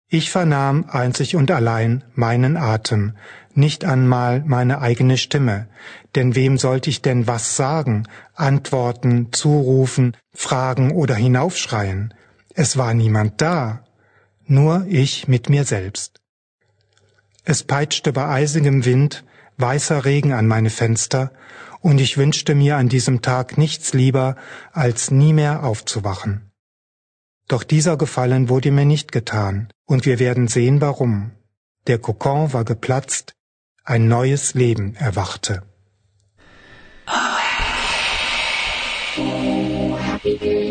[0.08, 3.16] Ich vernahm einzig und allein meinen Atem,
[3.54, 5.68] nicht einmal meine eigene Stimme,
[6.14, 12.14] denn wem sollte ich denn was sagen, antworten, zurufen, fragen oder hinaufschreien?
[12.54, 13.84] Es war niemand da,
[14.46, 16.19] nur ich mit mir selbst.
[17.44, 19.24] Es peitschte bei eisigem Wind
[19.60, 21.32] weißer Regen an meine Fenster,
[21.80, 24.36] und ich wünschte mir an diesem Tag nichts lieber,
[24.72, 26.50] als nie mehr aufzuwachen.
[27.48, 31.32] Doch dieser Gefallen wurde mir nicht getan, und wir werden sehen warum.
[31.86, 33.34] Der Kokon war geplatzt,
[33.84, 35.62] ein neues Leben erwachte.
[39.18, 40.69] Oh, happy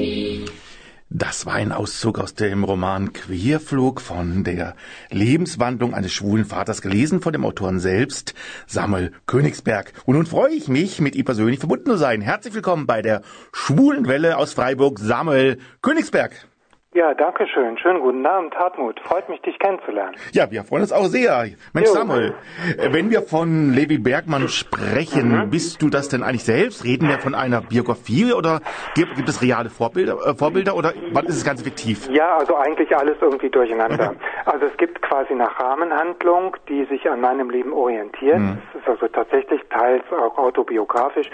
[1.10, 4.76] das war ein Auszug aus dem Roman Queerflug von der
[5.10, 8.36] Lebenswandlung eines schwulen Vaters, gelesen von dem Autoren selbst,
[8.68, 9.94] Samuel Königsberg.
[10.06, 12.22] Und nun freue ich mich, mit ihm persönlich verbunden zu sein.
[12.22, 16.49] Herzlich willkommen bei der Schwulen Welle aus Freiburg, Samuel Königsberg.
[16.96, 17.78] Ja, danke schön.
[17.78, 19.00] Schönen guten Abend, Hartmut.
[19.02, 20.16] Freut mich, dich kennenzulernen.
[20.32, 21.46] Ja, wir freuen uns auch sehr.
[21.72, 21.94] Mensch, jo.
[21.94, 22.34] Samuel,
[22.80, 25.50] äh, wenn wir von Levi Bergmann sprechen, mhm.
[25.52, 26.84] bist du das denn eigentlich selbst?
[26.84, 28.62] Reden wir von einer Biografie oder
[28.96, 32.10] gibt, gibt es reale Vorbilder, äh, Vorbilder oder wann ist es ganz fiktiv?
[32.10, 34.16] Ja, also eigentlich alles irgendwie durcheinander.
[34.46, 38.40] also es gibt quasi eine Rahmenhandlung, die sich an meinem Leben orientiert.
[38.40, 38.64] Mhm.
[38.74, 41.30] Es ist also tatsächlich teils auch autobiografisch,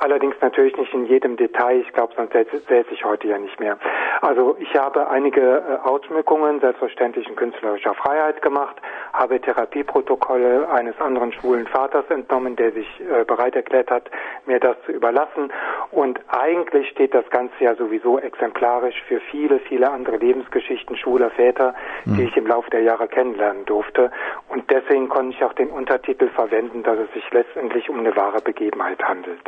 [0.00, 1.80] Allerdings natürlich nicht in jedem Detail.
[1.80, 3.78] Ich glaube, sonst säße ich heute ja nicht mehr.
[4.20, 8.76] Also ich habe einige äh, Ausschmückungen selbstverständlich in künstlerischer Freiheit gemacht,
[9.12, 14.10] habe Therapieprotokolle eines anderen schwulen Vaters entnommen, der sich äh, bereit erklärt hat,
[14.46, 15.52] mir das zu überlassen
[15.90, 21.74] Und eigentlich steht das Ganze ja sowieso exemplarisch für viele, viele andere Lebensgeschichten schwuler Väter,
[22.04, 24.10] die ich im Laufe der Jahre kennenlernen durfte.
[24.54, 28.40] Und deswegen konnte ich auch den Untertitel verwenden, dass es sich letztendlich um eine wahre
[28.40, 29.40] Begebenheit handelt.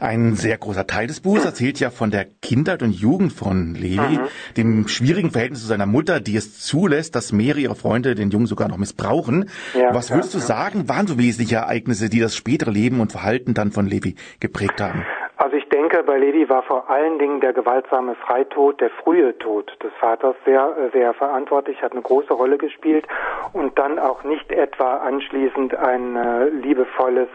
[0.00, 4.18] Ein sehr großer Teil des Buches erzählt ja von der Kindheit und Jugend von Levi,
[4.56, 8.46] dem schwierigen Verhältnis zu seiner Mutter, die es zulässt, dass mehrere ihrer Freunde den Jungen
[8.46, 9.48] sogar noch missbrauchen.
[9.74, 10.44] Ja, Was ja, würdest du ja.
[10.44, 14.80] sagen, waren so wesentliche Ereignisse, die das spätere Leben und Verhalten dann von Levi geprägt
[14.80, 15.04] haben?
[15.38, 19.70] Also ich denke, bei Levi war vor allen Dingen der gewaltsame Freitod, der frühe Tod
[19.82, 23.06] des Vaters sehr, äh, sehr verantwortlich, hat eine große Rolle gespielt
[23.52, 27.28] und dann auch nicht etwa anschließend ein äh, liebevolles,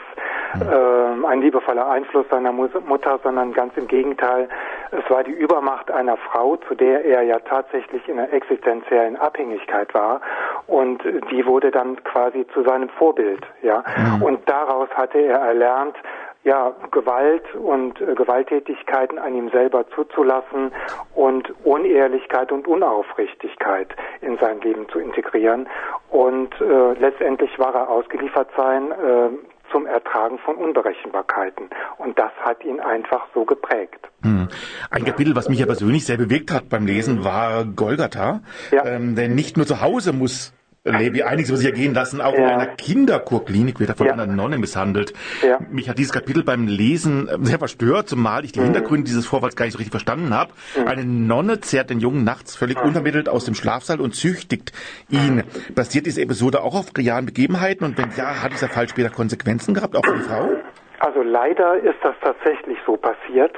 [0.60, 4.50] äh, ein liebevoller Einfluss seiner Mutter, sondern ganz im Gegenteil.
[4.90, 9.94] Es war die Übermacht einer Frau, zu der er ja tatsächlich in einer existenziellen Abhängigkeit
[9.94, 10.22] war
[10.66, 13.84] und die wurde dann quasi zu seinem Vorbild, ja.
[14.22, 15.96] Und daraus hatte er erlernt,
[16.44, 20.72] ja, Gewalt und äh, Gewalttätigkeiten an ihm selber zuzulassen
[21.14, 25.68] und Unehrlichkeit und Unaufrichtigkeit in sein Leben zu integrieren.
[26.10, 29.30] Und äh, letztendlich war er ausgeliefert sein äh,
[29.72, 31.70] zum Ertragen von Unberechenbarkeiten.
[31.98, 34.10] Und das hat ihn einfach so geprägt.
[34.24, 34.50] Hm.
[34.90, 38.42] Ein Kapitel, was mich ja persönlich sehr bewegt hat beim Lesen, war Golgatha.
[38.72, 38.86] Ja.
[38.86, 40.54] Ähm, denn nicht nur zu Hause muss
[40.84, 42.50] Levi einiges über sich ergehen lassen, auch in Ja.
[42.58, 44.14] einer Kinderkurklinik wird er von Ja.
[44.14, 45.14] einer Nonne misshandelt.
[45.44, 45.60] Ja.
[45.70, 49.56] Mich hat dieses Kapitel beim Lesen äh, sehr verstört, zumal ich die Hintergründe dieses Vorfalls
[49.56, 50.54] gar nicht so richtig verstanden habe.
[50.88, 54.72] Eine Nonne zerrt den Jungen nachts völlig unvermittelt aus dem Schlafsaal und züchtigt
[55.10, 55.44] ihn.
[55.76, 57.86] Basiert diese Episode auch auf realen Begebenheiten?
[57.86, 60.50] Und wenn ja, hat dieser Fall später Konsequenzen gehabt, auch für die Frau?
[60.98, 63.56] Also leider ist das tatsächlich so passiert.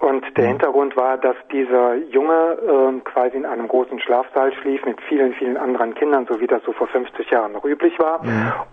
[0.00, 4.98] Und der Hintergrund war, dass dieser Junge ähm, quasi in einem großen Schlafsaal schlief mit
[5.02, 8.22] vielen, vielen anderen Kindern, so wie das so vor 50 Jahren noch üblich war.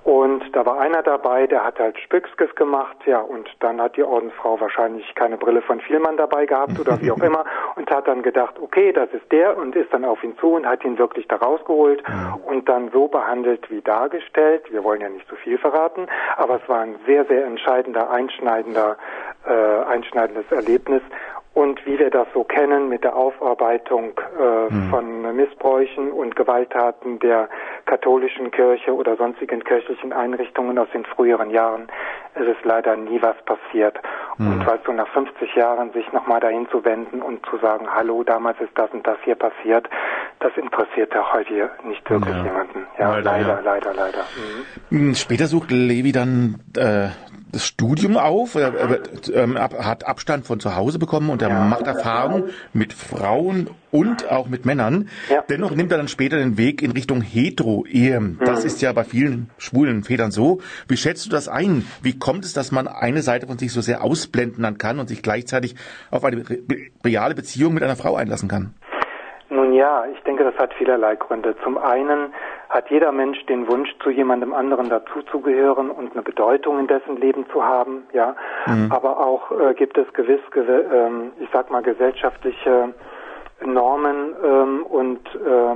[0.06, 4.04] Und da war einer dabei, der hat halt Spückskes gemacht, ja, und dann hat die
[4.04, 7.44] Ordensfrau wahrscheinlich keine Brille von Vielmann dabei gehabt oder wie auch immer
[7.76, 10.66] und hat dann gedacht, okay, das ist der und ist dann auf ihn zu und
[10.66, 12.04] hat ihn wirklich da rausgeholt
[12.46, 14.64] und dann so behandelt wie dargestellt.
[14.72, 16.08] Wir wollen ja nicht zu viel verraten,
[16.38, 18.98] aber es war ein sehr, sehr entscheidender, einschneidender,
[19.48, 21.02] äh, einschneidendes Erlebnis.
[21.54, 27.50] Und wie wir das so kennen mit der Aufarbeitung äh, von Missbräuchen und Gewalttaten der
[27.88, 31.88] katholischen Kirche oder sonstigen kirchlichen Einrichtungen aus den früheren Jahren,
[32.36, 33.98] es ist leider nie was passiert.
[34.40, 38.24] Und weil so nach 50 Jahren sich nochmal dahin zu wenden und zu sagen, hallo,
[38.24, 39.90] damals ist das und das hier passiert,
[40.40, 42.44] das interessiert ja heute nicht wirklich Ja.
[42.44, 42.86] jemanden.
[43.00, 43.60] Ja, Leider, leider, ja.
[43.64, 44.20] leider, leider.
[44.92, 44.98] Mhm.
[44.98, 47.08] Hm, Später sucht Levi dann äh,
[47.52, 51.60] das Studium auf, er, er ab, hat Abstand von zu Hause bekommen und er Ja.
[51.62, 55.10] macht Erfahrung mit Frauen und auch mit Männern.
[55.30, 55.44] Ja.
[55.50, 58.38] Dennoch nimmt er dann später den Weg in Richtung Hetero-Ehe.
[58.46, 60.60] Das ist ja bei vielen schwulen Vätern so.
[60.88, 61.86] Wie schätzt du das ein?
[62.04, 65.22] Wie kommt es, dass man eine Seite von sich so sehr ausblenden kann und sich
[65.22, 65.76] gleichzeitig
[66.12, 66.58] auf eine re
[67.06, 68.74] reale Beziehung mit einer Frau einlassen kann?
[69.50, 71.56] Nun ja, ich denke, das hat vielerlei Gründe.
[71.64, 72.34] Zum einen
[72.68, 77.46] hat jeder Mensch den Wunsch, zu jemandem anderen dazuzugehören und eine Bedeutung in dessen Leben
[77.54, 78.36] zu haben, ja.
[78.90, 82.94] Aber auch äh, gibt es gewiss, gewi- ähm, ich sag mal, gesellschaftliche
[83.66, 85.76] Normen ähm, und äh,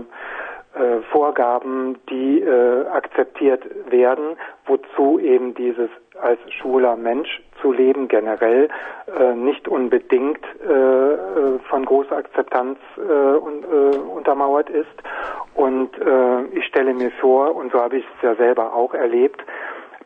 [0.74, 5.90] äh, Vorgaben, die äh, akzeptiert werden, wozu eben dieses
[6.22, 8.70] als schwuler Mensch zu leben generell
[9.20, 14.88] äh, nicht unbedingt äh, äh, von großer Akzeptanz äh, un, äh, untermauert ist.
[15.56, 19.44] Und äh, ich stelle mir vor, und so habe ich es ja selber auch erlebt,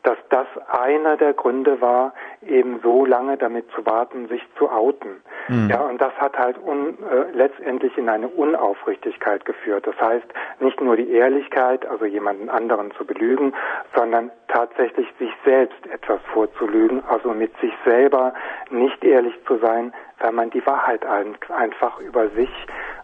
[0.02, 2.14] dass das einer der Gründe war,
[2.48, 5.22] eben so lange damit zu warten, sich zu outen.
[5.70, 9.86] Ja, und das hat halt un, äh, letztendlich in eine Unaufrichtigkeit geführt.
[9.86, 10.26] Das heißt,
[10.60, 13.54] nicht nur die Ehrlichkeit, also jemanden anderen zu belügen,
[13.96, 18.34] sondern tatsächlich sich selbst etwas vorzulügen, also mit sich selber
[18.72, 22.50] nicht ehrlich zu sein, weil man die Wahrheit ein, einfach über sich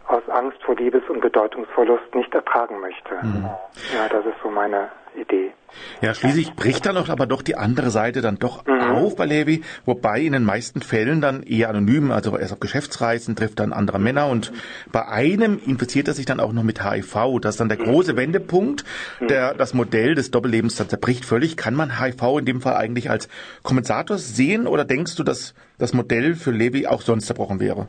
[0.08, 3.16] aus Angst vor Liebes- und Bedeutungsverlust nicht ertragen möchte.
[3.94, 5.52] Ja, das ist so meine Idee.
[6.02, 9.64] Ja, schließlich bricht dann auch aber doch die andere Seite dann doch auf bei Levi,
[9.86, 13.74] wobei in den meisten Fällen dann eher anonym, also er ist auf Geschäftsreisen, trifft dann
[13.74, 14.52] andere Männer und
[14.92, 17.40] bei einem infiziert er sich dann auch noch mit HIV.
[17.42, 18.84] Das ist dann der große Wendepunkt,
[19.22, 21.58] der das Modell des Doppellebens dann zerbricht völlig.
[21.58, 23.30] Kann man HIV in dem Fall eigentlich als
[23.64, 27.88] Kompensator sehen oder denkst du, dass das Modell für Levi auch sonst zerbrochen wäre?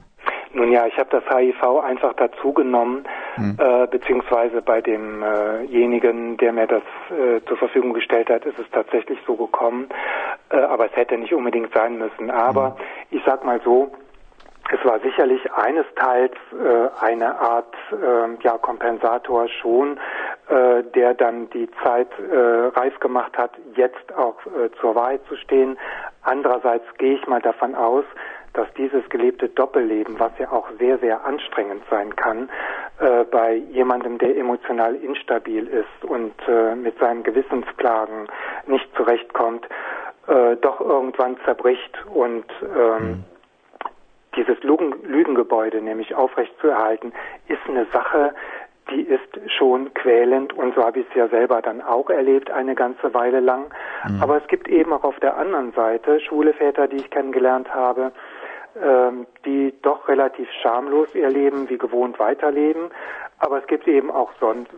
[0.55, 3.05] Nun ja, ich habe das HIV einfach dazu genommen,
[3.37, 9.19] äh, beziehungsweise bei demjenigen, der mir das äh, zur Verfügung gestellt hat, ist es tatsächlich
[9.27, 9.89] so gekommen.
[10.51, 12.31] Äh, aber es hätte nicht unbedingt sein müssen.
[12.31, 12.77] Aber
[13.11, 13.93] ich sag mal so,
[14.71, 19.99] es war sicherlich eines Teils äh, eine Art äh, ja, Kompensator schon,
[20.49, 25.37] äh, der dann die Zeit äh, reif gemacht hat, jetzt auch äh, zur Wahrheit zu
[25.37, 25.79] stehen.
[26.23, 28.05] Andererseits gehe ich mal davon aus,
[28.55, 32.51] dass dieses gelebte Doppelleben, was ja auch sehr, sehr anstrengend sein kann,
[33.01, 38.29] äh, bei jemandem, der emotional instabil ist und äh, mit seinen Gewissensklagen
[38.67, 39.67] nicht zurechtkommt,
[40.27, 43.25] äh, doch irgendwann zerbricht und ähm, mhm.
[44.37, 47.13] dieses Lügen Lügengebäude nämlich aufrechtzuerhalten,
[47.49, 48.35] ist eine Sache,
[48.91, 52.75] die ist schon quälend und so habe ich es ja selber dann auch erlebt eine
[52.75, 53.73] ganze Weile lang.
[54.07, 54.23] Mhm.
[54.23, 58.13] Aber es gibt eben auch auf der anderen Seite schwule Väter, die ich kennengelernt habe,
[59.45, 62.91] die doch relativ schamlos ihr Leben wie gewohnt weiterleben.
[63.39, 64.31] Aber es gibt eben auch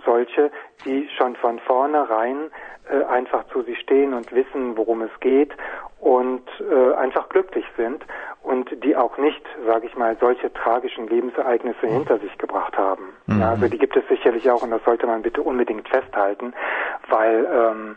[0.04, 0.50] solche,
[0.84, 2.50] die schon von vornherein
[2.90, 5.52] äh, einfach zu sich stehen und wissen, worum es geht
[6.00, 8.04] und äh, einfach glücklich sind
[8.42, 13.14] und die auch nicht, sage ich mal, solche tragischen Lebensereignisse hinter sich gebracht haben.
[13.26, 13.42] Mhm.
[13.42, 16.52] Also die gibt es sicherlich auch und das sollte man bitte unbedingt festhalten,
[17.08, 17.96] weil ähm,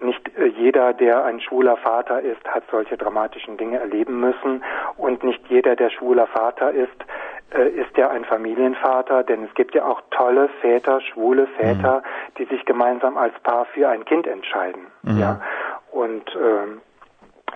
[0.00, 4.62] nicht äh, jeder, der ein schwuler Vater ist, hat solche dramatischen Dinge erleben müssen
[4.96, 6.96] und nicht jeder, der schwuler Vater ist,
[7.54, 12.34] äh, ist ja ein Familienvater, denn es gibt ja auch tolle Väter, schwule Väter, mhm.
[12.38, 14.86] die sich gemeinsam als Paar für ein Kind entscheiden.
[15.02, 15.18] Mhm.
[15.18, 15.40] Ja,
[15.92, 16.80] und ähm,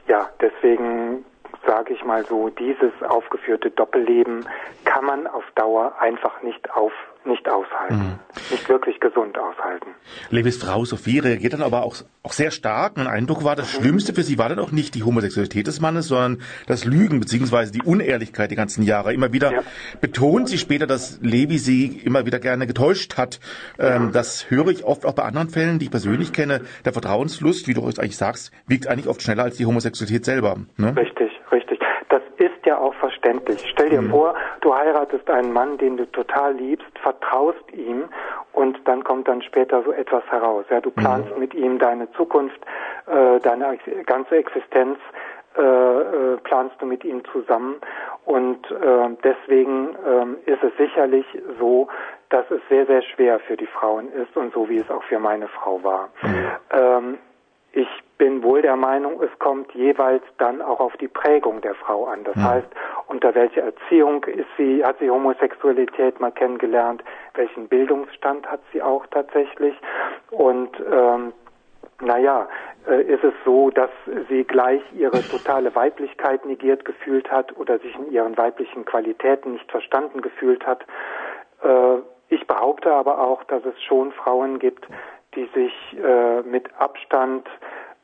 [0.07, 1.25] ja, deswegen
[1.67, 4.49] sage ich mal so, dieses aufgeführte Doppelleben
[4.85, 6.93] kann man auf Dauer einfach nicht auf
[7.25, 8.19] nicht aushalten, mhm.
[8.51, 9.89] nicht wirklich gesund aushalten.
[10.31, 12.97] Levis Frau Sophie reagiert dann aber auch, auch sehr stark.
[12.97, 13.83] Mein Eindruck war, das mhm.
[13.83, 17.73] Schlimmste für sie war dann auch nicht die Homosexualität des Mannes, sondern das Lügen beziehungsweise
[17.73, 19.13] die Unehrlichkeit die ganzen Jahre.
[19.13, 19.63] Immer wieder ja.
[20.01, 23.41] betont sie später, dass Levi sie immer wieder gerne getäuscht hat.
[23.79, 24.11] Ähm, ja.
[24.13, 26.63] Das höre ich oft auch bei anderen Fällen, die ich persönlich kenne.
[26.85, 30.57] Der Vertrauenslust, wie du eigentlich sagst, wiegt eigentlich oft schneller als die Homosexualität selber.
[30.77, 30.97] Ne?
[30.97, 31.31] Richtig,
[32.71, 33.65] ja auch verständlich.
[33.71, 34.11] Stell dir mhm.
[34.11, 38.09] vor, du heiratest einen Mann, den du total liebst, vertraust ihm
[38.53, 40.65] und dann kommt dann später so etwas heraus.
[40.71, 41.41] Ja, du planst mhm.
[41.41, 42.61] mit ihm deine Zukunft,
[43.07, 44.99] äh, deine ganze Existenz
[45.57, 47.77] äh, äh, planst du mit ihm zusammen
[48.25, 51.27] und äh, deswegen äh, ist es sicherlich
[51.59, 51.89] so,
[52.29, 55.19] dass es sehr, sehr schwer für die Frauen ist und so wie es auch für
[55.19, 56.11] meine Frau war.
[56.23, 56.47] Mhm.
[56.71, 57.19] Ähm,
[57.73, 62.07] ich bin wohl der Meinung, es kommt jeweils dann auch auf die Prägung der Frau
[62.07, 62.25] an.
[62.25, 62.45] Das mhm.
[62.45, 62.69] heißt,
[63.07, 67.03] unter welcher Erziehung ist sie, hat sie Homosexualität mal kennengelernt,
[67.35, 69.75] welchen Bildungsstand hat sie auch tatsächlich
[70.31, 71.33] und ähm,
[72.03, 72.49] naja,
[72.89, 73.91] äh, ist es so, dass
[74.29, 79.71] sie gleich ihre totale Weiblichkeit negiert gefühlt hat oder sich in ihren weiblichen Qualitäten nicht
[79.71, 80.85] verstanden gefühlt hat.
[81.63, 81.99] Äh,
[82.29, 84.87] ich behaupte aber auch, dass es schon Frauen gibt,
[85.35, 87.49] die sich äh, mit Abstand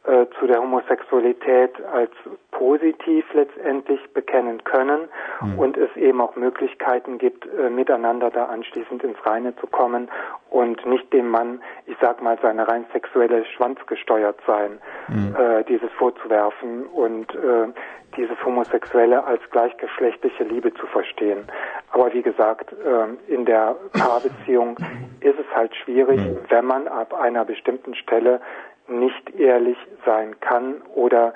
[0.07, 2.11] äh, zu der Homosexualität als
[2.51, 5.09] positiv letztendlich bekennen können
[5.41, 5.59] mhm.
[5.59, 10.09] und es eben auch Möglichkeiten gibt, äh, miteinander da anschließend ins Reine zu kommen
[10.51, 14.79] und nicht dem Mann, ich sag mal, seine rein sexuelle Schwanz gesteuert sein,
[15.09, 15.37] mhm.
[15.37, 17.69] äh, dieses vorzuwerfen und äh,
[18.17, 21.45] dieses Homosexuelle als gleichgeschlechtliche Liebe zu verstehen.
[21.93, 24.79] Aber wie gesagt, äh, in der Paarbeziehung
[25.21, 26.39] ist es halt schwierig, mhm.
[26.49, 28.41] wenn man ab einer bestimmten Stelle
[28.89, 31.35] nicht ehrlich sein kann oder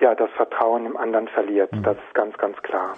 [0.00, 1.72] ja, das Vertrauen im anderen verliert.
[1.72, 1.82] Mhm.
[1.82, 2.94] Das ist ganz, ganz klar.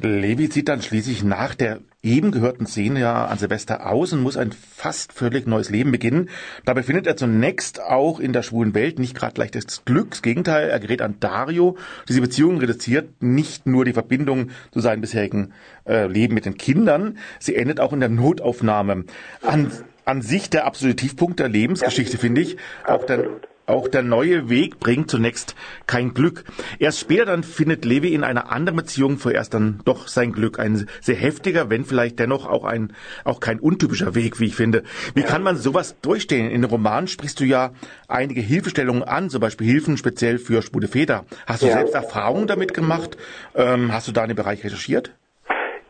[0.00, 4.36] Levi zieht dann schließlich nach der eben gehörten Szene ja an Silvester aus und muss
[4.36, 6.30] ein fast völlig neues Leben beginnen.
[6.64, 10.10] Dabei findet er zunächst auch in der schwulen Welt nicht gerade leicht das Glück.
[10.10, 11.76] Das Gegenteil, er gerät an Dario.
[12.08, 15.52] Diese Beziehung reduziert nicht nur die Verbindung zu seinem bisherigen
[15.86, 19.04] äh, Leben mit den Kindern, sie endet auch in der Notaufnahme.
[19.42, 19.70] An
[20.04, 22.18] an sich der absolute Tiefpunkt der Lebensgeschichte, ja.
[22.18, 22.56] finde ich.
[22.86, 23.28] Auch der,
[23.66, 25.54] auch der neue Weg bringt zunächst
[25.86, 26.44] kein Glück.
[26.78, 30.58] Erst später dann findet Levi in einer anderen Beziehung vorerst dann doch sein Glück.
[30.58, 32.92] Ein sehr heftiger, wenn vielleicht dennoch auch ein,
[33.24, 34.82] auch kein untypischer Weg, wie ich finde.
[35.14, 36.50] Wie kann man sowas durchstehen?
[36.50, 37.72] In den Romanen sprichst du ja
[38.06, 41.24] einige Hilfestellungen an, zum Beispiel Hilfen speziell für schwule Väter.
[41.46, 41.72] Hast du ja.
[41.72, 43.16] selbst Erfahrungen damit gemacht?
[43.54, 45.14] Ähm, hast du da in dem Bereich recherchiert?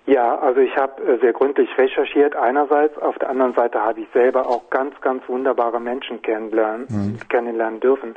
[0.07, 4.09] Ja, also ich habe äh, sehr gründlich recherchiert einerseits, auf der anderen Seite habe ich
[4.13, 7.19] selber auch ganz, ganz wunderbare Menschen kennenlernen, mhm.
[7.31, 8.15] kennenlernen dürfen,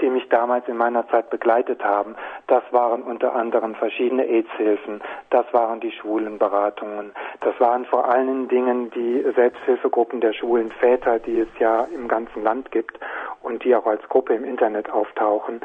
[0.00, 2.16] die mich damals in meiner Zeit begleitet haben.
[2.48, 8.90] Das waren unter anderem verschiedene AIDS-Hilfen, das waren die Schwulenberatungen, das waren vor allen Dingen
[8.90, 12.98] die Selbsthilfegruppen der schwulen Väter, die es ja im ganzen Land gibt
[13.42, 15.60] und die auch als Gruppe im Internet auftauchen.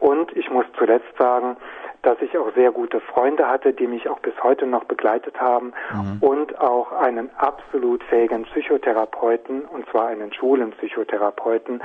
[0.00, 1.58] Und ich muss zuletzt sagen,
[2.02, 5.72] dass ich auch sehr gute Freunde hatte, die mich auch bis heute noch begleitet haben
[5.92, 6.18] mhm.
[6.20, 11.82] und auch einen absolut fähigen Psychotherapeuten, und zwar einen schwulen Psychotherapeuten, mhm.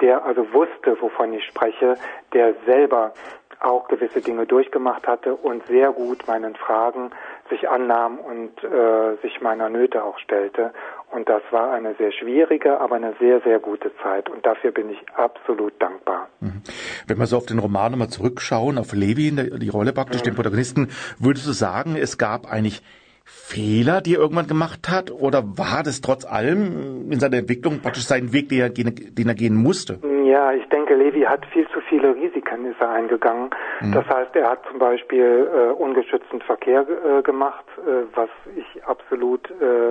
[0.00, 1.96] der also wusste, wovon ich spreche,
[2.32, 3.12] der selber
[3.60, 7.10] auch gewisse Dinge durchgemacht hatte und sehr gut meinen Fragen
[7.48, 10.72] sich annahm und äh, sich meiner Nöte auch stellte.
[11.10, 14.28] Und das war eine sehr schwierige, aber eine sehr, sehr gute Zeit.
[14.28, 16.28] Und dafür bin ich absolut dankbar.
[16.40, 16.62] Mhm.
[17.06, 20.88] Wenn wir so auf den Roman nochmal zurückschauen, auf Levi, die Rolle praktisch, den Protagonisten,
[21.18, 22.82] würdest du sagen, es gab eigentlich
[23.24, 25.10] Fehler, die er irgendwann gemacht hat?
[25.10, 29.34] Oder war das trotz allem in seiner Entwicklung praktisch sein Weg, den er, den er
[29.34, 29.98] gehen musste?
[30.24, 33.50] Ja, ich denke, Levi hat viel viele Risiken ist er eingegangen.
[33.80, 33.92] Mhm.
[33.92, 39.50] Das heißt, er hat zum Beispiel äh, ungeschützten Verkehr äh, gemacht, äh, was ich absolut
[39.60, 39.90] äh,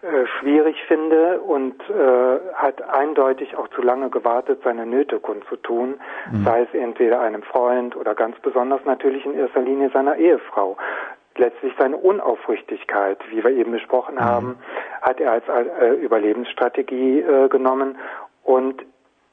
[0.00, 6.00] äh, schwierig finde und äh, hat eindeutig auch zu lange gewartet, seine Nöte kundzutun,
[6.30, 6.44] mhm.
[6.44, 10.76] sei es entweder einem Freund oder ganz besonders natürlich in erster Linie seiner Ehefrau
[11.38, 14.24] letztlich seine Unaufrichtigkeit, wie wir eben besprochen mhm.
[14.24, 14.58] haben,
[15.02, 17.96] hat er als äh, Überlebensstrategie äh, genommen
[18.44, 18.84] und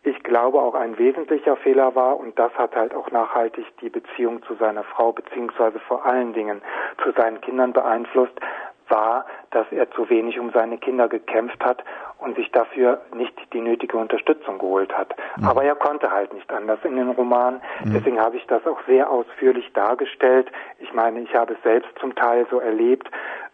[0.05, 4.43] ich glaube auch ein wesentlicher Fehler war und das hat halt auch nachhaltig die Beziehung
[4.43, 6.61] zu seiner Frau beziehungsweise vor allen Dingen
[7.03, 8.39] zu seinen Kindern beeinflusst,
[8.89, 11.83] war, dass er zu wenig um seine Kinder gekämpft hat
[12.19, 15.15] und sich dafür nicht die nötige Unterstützung geholt hat.
[15.37, 15.47] Mhm.
[15.47, 17.61] Aber er konnte halt nicht anders in den Roman.
[17.83, 17.93] Mhm.
[17.93, 20.51] Deswegen habe ich das auch sehr ausführlich dargestellt.
[20.79, 23.09] Ich meine, ich habe es selbst zum Teil so erlebt.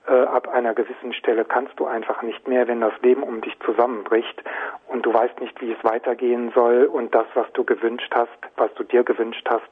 [0.08, 3.56] Äh, ab einer gewissen Stelle kannst du einfach nicht mehr, wenn das Leben um dich
[3.64, 4.43] zusammenbricht
[4.88, 8.74] und du weißt nicht, wie es weitergehen soll und das, was du gewünscht hast, was
[8.74, 9.70] du dir gewünscht hast,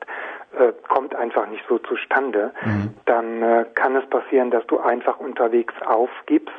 [0.59, 2.93] äh, kommt einfach nicht so zustande, mhm.
[3.05, 6.53] dann äh, kann es passieren, dass du einfach unterwegs aufgibst,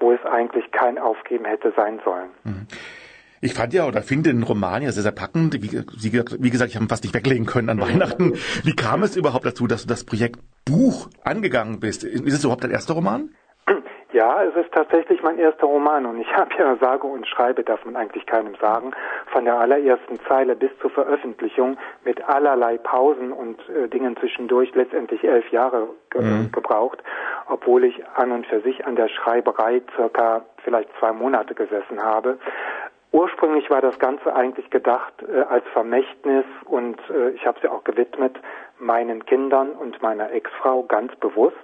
[0.00, 2.30] wo es eigentlich kein Aufgeben hätte sein sollen.
[2.42, 2.66] Mhm.
[3.40, 5.54] Ich fand ja oder finde den Roman ja sehr, sehr packend.
[5.54, 8.34] Wie, wie gesagt, ich habe ihn fast nicht weglegen können an Weihnachten.
[8.62, 12.04] Wie kam es überhaupt dazu, dass du das Projekt Buch angegangen bist?
[12.04, 13.30] Ist es überhaupt dein erster Roman?
[14.14, 17.84] Ja, es ist tatsächlich mein erster Roman und ich habe ja sage und schreibe, darf
[17.84, 18.92] man eigentlich keinem sagen,
[19.32, 25.24] von der allerersten Zeile bis zur Veröffentlichung mit allerlei Pausen und äh, Dingen zwischendurch letztendlich
[25.24, 26.52] elf Jahre ge mhm.
[26.52, 27.02] gebraucht,
[27.48, 32.38] obwohl ich an und für sich an der Schreiberei circa vielleicht zwei Monate gesessen habe.
[33.14, 37.84] Ursprünglich war das Ganze eigentlich gedacht äh, als Vermächtnis und äh, ich habe ja auch
[37.84, 38.36] gewidmet
[38.80, 41.54] meinen Kindern und meiner Ex-Frau ganz bewusst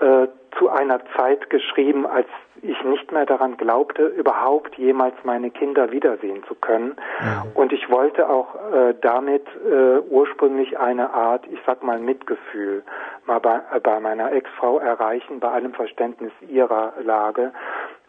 [0.00, 2.26] äh, zu einer Zeit geschrieben, als
[2.62, 6.96] ich nicht mehr daran glaubte, überhaupt jemals meine Kinder wiedersehen zu können.
[7.20, 7.44] Ja.
[7.52, 12.82] Und ich wollte auch äh, damit äh, ursprünglich eine Art, ich sag mal, Mitgefühl
[13.26, 17.52] mal bei, äh, bei meiner Ex-Frau erreichen, bei allem Verständnis ihrer Lage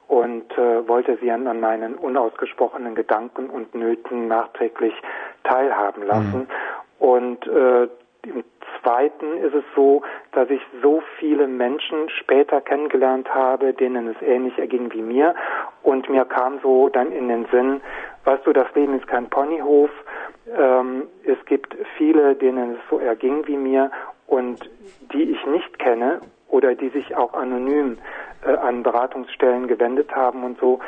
[0.08, 4.94] und äh, wollte sie an, meinen unausgesprochenen Gedanken und Nöten nachträglich
[5.44, 6.40] teilhaben lassen.
[6.40, 6.48] Mhm.
[7.00, 7.88] Und äh,
[8.26, 8.44] im
[8.82, 10.02] Zweiten ist es so,
[10.32, 15.36] dass ich so viele Menschen später kennengelernt habe, denen es ähnlich erging wie mir.
[15.82, 17.82] Und mir kam so dann in den Sinn,
[18.24, 19.90] weißt du, das Leben ist kein Ponyhof.
[20.58, 23.92] Ähm, es gibt viele, denen es so erging wie mir
[24.28, 24.70] und
[25.14, 26.22] die ich nicht kenne
[26.54, 27.98] oder die sich auch anonym
[28.46, 30.80] äh, an Beratungsstellen gewendet haben und so,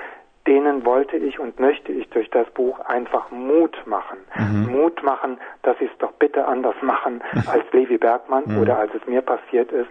[0.45, 4.19] denen wollte ich und möchte ich durch das Buch einfach Mut machen.
[4.35, 4.71] Mhm.
[4.71, 8.61] Mut machen, dass sie es doch bitte anders machen als Levi Bergmann mhm.
[8.61, 9.89] oder als es mir passiert ist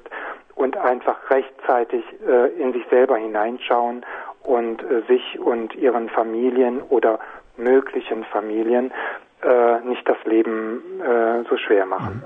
[0.55, 4.07] und einfach rechtzeitig äh, in sich selber hineinschauen
[4.45, 7.19] und äh, sich und ihren Familien oder
[7.57, 8.93] möglichen Familien
[9.45, 12.23] äh, nicht das Leben äh, so schwer machen.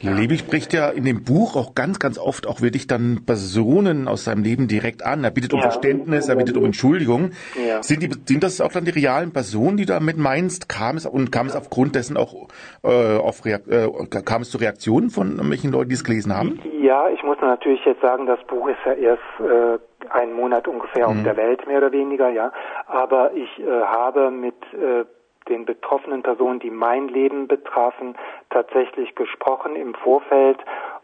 [0.00, 0.16] Mhm.
[0.16, 4.24] Levi spricht ja in dem Buch auch ganz, ganz oft auch wirklich dann Personen aus
[4.24, 5.24] seinem Leben direkt an.
[5.24, 5.70] Er bittet um ja.
[5.70, 7.32] Verständnis, er bittet um Entschuldigung.
[7.66, 7.82] Ja.
[7.82, 10.68] Sind, die, sind das auch dann die realen Personen, die du damit meinst?
[10.68, 12.48] Kam es und kam es aufgrund dessen auch
[12.84, 13.88] äh, auf Reak äh,
[14.24, 16.60] kam es zu Reaktionen von welchen Leuten, die es gelesen haben?
[16.80, 19.78] Ja, ich muss natürlich jetzt sagen, das Buch ist ja erst äh,
[20.10, 21.18] einen Monat ungefähr mhm.
[21.18, 22.52] auf der Welt, mehr oder weniger, ja.
[22.86, 25.04] Aber ich äh, habe mit äh,
[25.48, 28.16] den betroffenen Personen, die mein Leben betrafen,
[28.50, 30.58] tatsächlich gesprochen im Vorfeld.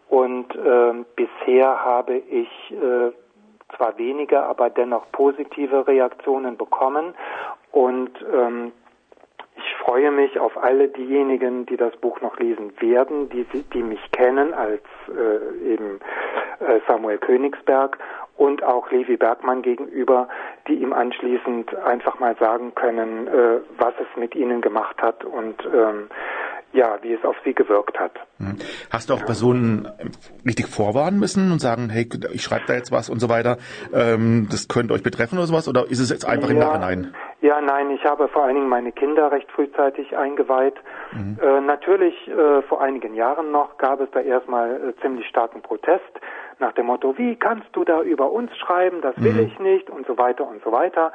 [0.08, 3.12] Und äh, bisher habe ich äh,
[3.76, 7.14] zwar weniger, aber dennoch positive Reaktionen bekommen.
[7.72, 8.72] Und ähm,
[9.56, 14.00] ich freue mich auf alle diejenigen, die das Buch noch lesen werden, die, die mich
[14.10, 16.00] kennen als äh, eben
[16.60, 17.98] äh, Samuel Königsberg
[18.36, 20.28] und auch Levi Bergmann gegenüber,
[20.66, 25.64] die ihm anschließend einfach mal sagen können, äh, was es mit ihnen gemacht hat und
[25.72, 26.08] ähm,
[26.74, 28.12] ja, wie es auf sie gewirkt hat.
[28.38, 28.58] Mhm.
[28.90, 29.88] Hast du auch Personen
[30.44, 33.58] richtig vorwarnen müssen und sagen, hey, ich schreibe da jetzt was und so weiter,
[33.92, 37.14] ähm, das könnte euch betreffen oder sowas, oder ist es jetzt einfach ja, im Nachhinein?
[37.40, 40.74] Ja, nein, ich habe vor allen Dingen meine Kinder recht frühzeitig eingeweiht.
[41.12, 41.38] Mhm.
[41.40, 46.02] Äh, natürlich, äh, vor einigen Jahren noch gab es da erstmal äh, ziemlich starken Protest
[46.58, 49.40] nach dem Motto, wie kannst du da über uns schreiben, das will mhm.
[49.40, 51.12] ich nicht und so weiter und so weiter.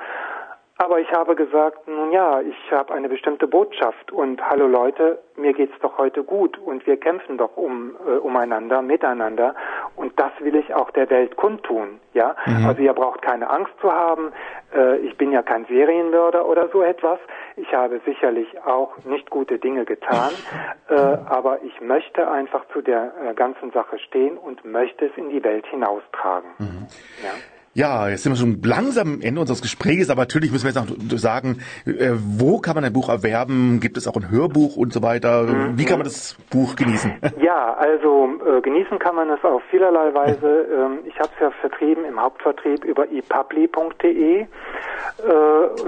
[0.81, 5.51] Aber ich habe gesagt, nun ja, ich habe eine bestimmte Botschaft und hallo Leute, mir
[5.51, 9.55] geht's doch heute gut und wir kämpfen doch um äh, umeinander, miteinander
[9.97, 11.99] und das will ich auch der Welt kundtun.
[12.13, 12.65] Ja, Mhm.
[12.65, 14.31] also ihr braucht keine Angst zu haben.
[14.73, 17.19] Äh, ich bin ja kein Serienmörder oder so etwas.
[17.57, 20.31] Ich habe sicherlich auch nicht gute Dinge getan,
[20.89, 25.29] äh, aber ich möchte einfach zu der äh, ganzen Sache stehen und möchte es in
[25.29, 26.51] die Welt hinaustragen.
[26.57, 26.87] Mhm.
[27.21, 27.31] Ja.
[27.79, 31.11] Ja, jetzt sind wir schon langsam am Ende unseres Gesprächs, aber natürlich müssen wir jetzt
[31.11, 33.79] noch sagen, äh, wo kann man ein Buch erwerben?
[33.79, 35.47] Gibt es auch ein Hörbuch und so weiter?
[35.77, 37.13] Wie kann man das Buch genießen?
[37.39, 40.67] Ja, also äh, genießen kann man es auf vielerlei Weise.
[40.69, 44.47] Ähm, ich habe es ja vertrieben im Hauptvertrieb über epubli.de äh,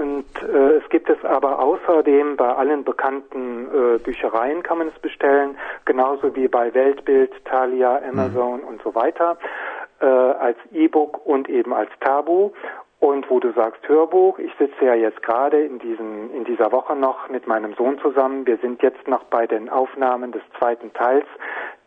[0.00, 4.98] und äh, es gibt es aber außerdem bei allen bekannten äh, Büchereien kann man es
[5.00, 9.36] bestellen, genauso wie bei Weltbild, Thalia, Amazon und so weiter
[10.02, 12.50] äh, als E-Book und eben als Tabu.
[13.02, 16.94] Und wo du sagst Hörbuch, ich sitze ja jetzt gerade in diesen in dieser Woche
[16.94, 18.46] noch mit meinem Sohn zusammen.
[18.46, 21.26] Wir sind jetzt noch bei den Aufnahmen des zweiten Teils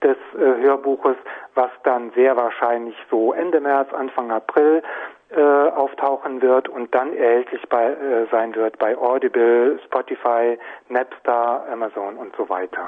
[0.04, 1.16] des äh, Hörbuches,
[1.54, 4.84] was dann sehr wahrscheinlich so Ende März, Anfang April
[5.36, 10.58] äh, auftauchen wird und dann erhältlich bei, äh, sein wird bei Audible, Spotify,
[10.90, 12.86] Napstar, Amazon und so weiter.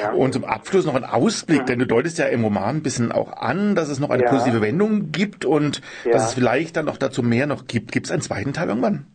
[0.00, 0.12] Ja.
[0.12, 3.32] Und zum Abschluss noch ein Ausblick, denn du deutest ja im Roman ein bisschen auch
[3.36, 4.30] an, dass es noch eine Ja.
[4.30, 6.12] positive Wendung gibt und Ja.
[6.12, 7.92] dass es vielleicht dann noch dazu mehr noch gibt.
[7.92, 9.06] Gibt es einen zweiten Teil irgendwann?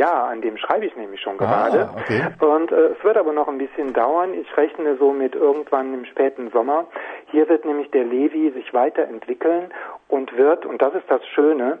[0.00, 1.90] Ja, an dem schreibe ich nämlich schon gerade.
[1.92, 2.22] Ah, okay.
[2.40, 4.32] Und äh, es wird aber noch ein bisschen dauern.
[4.32, 6.86] Ich rechne so mit irgendwann im späten Sommer.
[7.26, 9.74] Hier wird nämlich der Levi sich weiterentwickeln
[10.08, 11.80] und wird, und das ist das Schöne,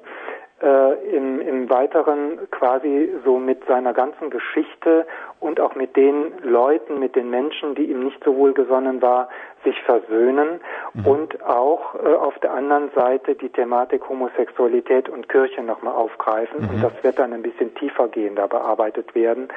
[0.62, 5.06] äh, im, im Weiteren quasi so mit seiner ganzen Geschichte
[5.40, 9.28] und auch mit den Leuten, mit den Menschen, die ihm nicht so wohlgesonnen war,
[9.64, 10.60] sich versöhnen
[11.04, 16.68] und auch äh, auf der anderen Seite die Thematik Homosexualität und Kirche nochmal aufgreifen.
[16.68, 19.48] Und das wird dann ein bisschen tiefergehender bearbeitet werden.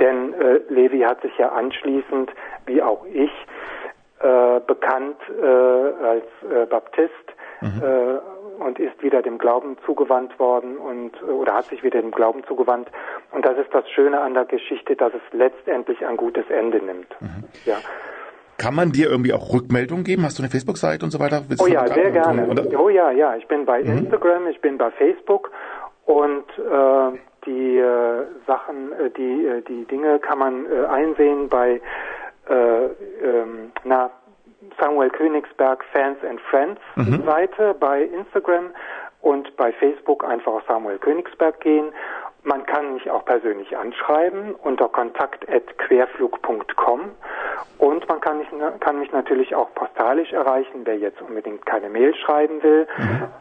[0.00, 2.30] Denn äh, Levi hat sich ja anschließend,
[2.66, 3.32] wie auch ich,
[4.20, 7.12] äh, bekannt äh, als äh, Baptist
[7.62, 8.18] äh,
[8.58, 12.88] und ist wieder dem Glauben zugewandt worden und oder hat sich wieder dem Glauben zugewandt.
[13.32, 17.08] Und das ist das Schöne an der Geschichte, dass es letztendlich ein gutes Ende nimmt.
[17.64, 17.76] Ja.
[18.58, 20.24] Kann man dir irgendwie auch Rückmeldungen geben?
[20.24, 21.44] Hast du eine Facebook-Seite und so weiter?
[21.46, 22.48] Willst Oh ja, sehr gerne.
[22.48, 22.64] Oder?
[22.78, 23.36] Oh ja, ja.
[23.36, 25.52] Ich bin bei Instagram, ich bin bei Facebook
[26.06, 31.80] und äh, die äh, Sachen, äh, die äh, die Dinge kann man äh, einsehen bei
[32.48, 32.84] äh,
[33.22, 34.10] ähm, na
[34.80, 36.80] Samuel Königsberg Fans and Friends
[37.24, 38.70] Seite bei Instagram
[39.20, 41.92] und bei Facebook einfach auf Samuel Königsberg gehen.
[42.44, 47.10] Man kann mich auch persönlich anschreiben unter kontakt@querflug.com
[47.78, 48.46] und man kann mich,
[48.80, 52.86] kann mich natürlich auch postalisch erreichen, wer jetzt unbedingt keine Mail schreiben will.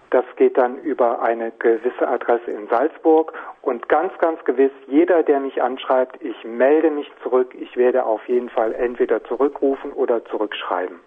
[0.10, 5.40] Das geht dann über eine gewisse Adresse in Salzburg und ganz, ganz gewiss, jeder, der
[5.40, 7.56] mich anschreibt, ich melde mich zurück.
[7.56, 11.00] Ich werde auf jeden Fall entweder zurückrufen oder zurückschreiben.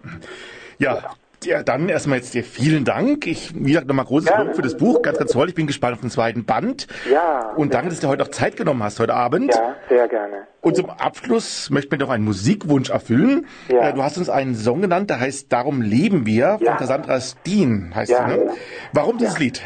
[0.78, 0.98] Ja.
[1.42, 3.26] Ja, dann erstmal jetzt dir vielen Dank.
[3.26, 4.30] Ich, wie gesagt, nochmal großes.
[4.36, 5.00] Lob für das Buch.
[5.00, 5.48] Ganz, ganz toll.
[5.48, 6.86] Ich bin gespannt auf den zweiten Band.
[7.10, 7.52] Ja.
[7.56, 9.54] Und danke, dass du heute auch Zeit genommen hast, heute Abend.
[9.54, 10.46] Ja, sehr gerne.
[10.60, 13.46] Und zum Abschluss möchten wir noch einen Musikwunsch erfüllen.
[13.68, 13.88] Ja.
[13.88, 16.76] Äh, Du hast uns einen Song genannt, der heißt Darum leben wir, von Ja.
[16.76, 18.28] Cassandra Steen, heißt Ja.
[18.28, 18.50] sie, ne?
[18.92, 19.62] Warum dieses Lied?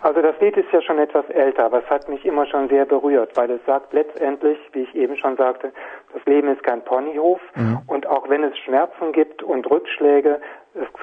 [0.00, 2.84] Also das Lied ist ja schon etwas älter, aber es hat mich immer schon sehr
[2.84, 5.72] berührt, weil es sagt letztendlich, wie ich eben schon sagte,
[6.12, 7.40] das Leben ist kein Ponyhof
[7.86, 10.40] und auch wenn es Schmerzen gibt und Rückschläge,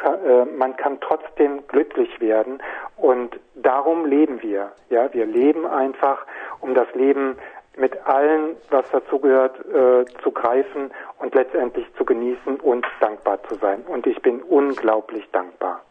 [0.02, 2.62] kann, äh, man kann trotzdem glücklich werden
[2.98, 4.72] und darum leben wir.
[4.90, 6.26] Ja, wir leben einfach,
[6.62, 7.38] um das Leben
[7.78, 13.84] mit allen, was dazugehört, äh, zu greifen und letztendlich zu genießen und dankbar zu sein.
[13.88, 15.82] Und ich bin unglaublich dankbar.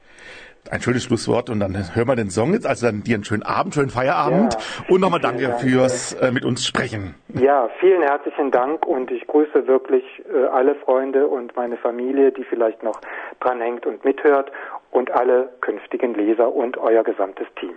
[0.71, 2.67] Ein schönes Schlusswort und dann hören wir den Song jetzt.
[2.67, 4.61] Also dann dir einen schönen Abend, schönen Feierabend Ja.
[4.95, 5.61] und nochmal danke Dank.
[5.61, 7.15] fürs äh, mit uns sprechen.
[7.41, 12.45] Ja, vielen herzlichen Dank und ich grüße wirklich äh, alle Freunde und meine Familie, die
[12.45, 13.01] vielleicht noch
[13.41, 14.51] dranhängt und mithört
[14.91, 17.73] und alle künftigen Leser und euer gesamtes Team.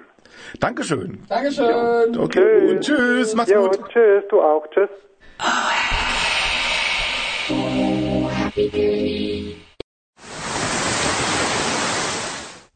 [0.59, 1.23] Dankeschön.
[1.29, 2.17] Dankeschön.
[2.17, 3.79] Okay, und tschüss, mach's Jo, gut.
[3.89, 4.89] tschüss, du auch, tschüss.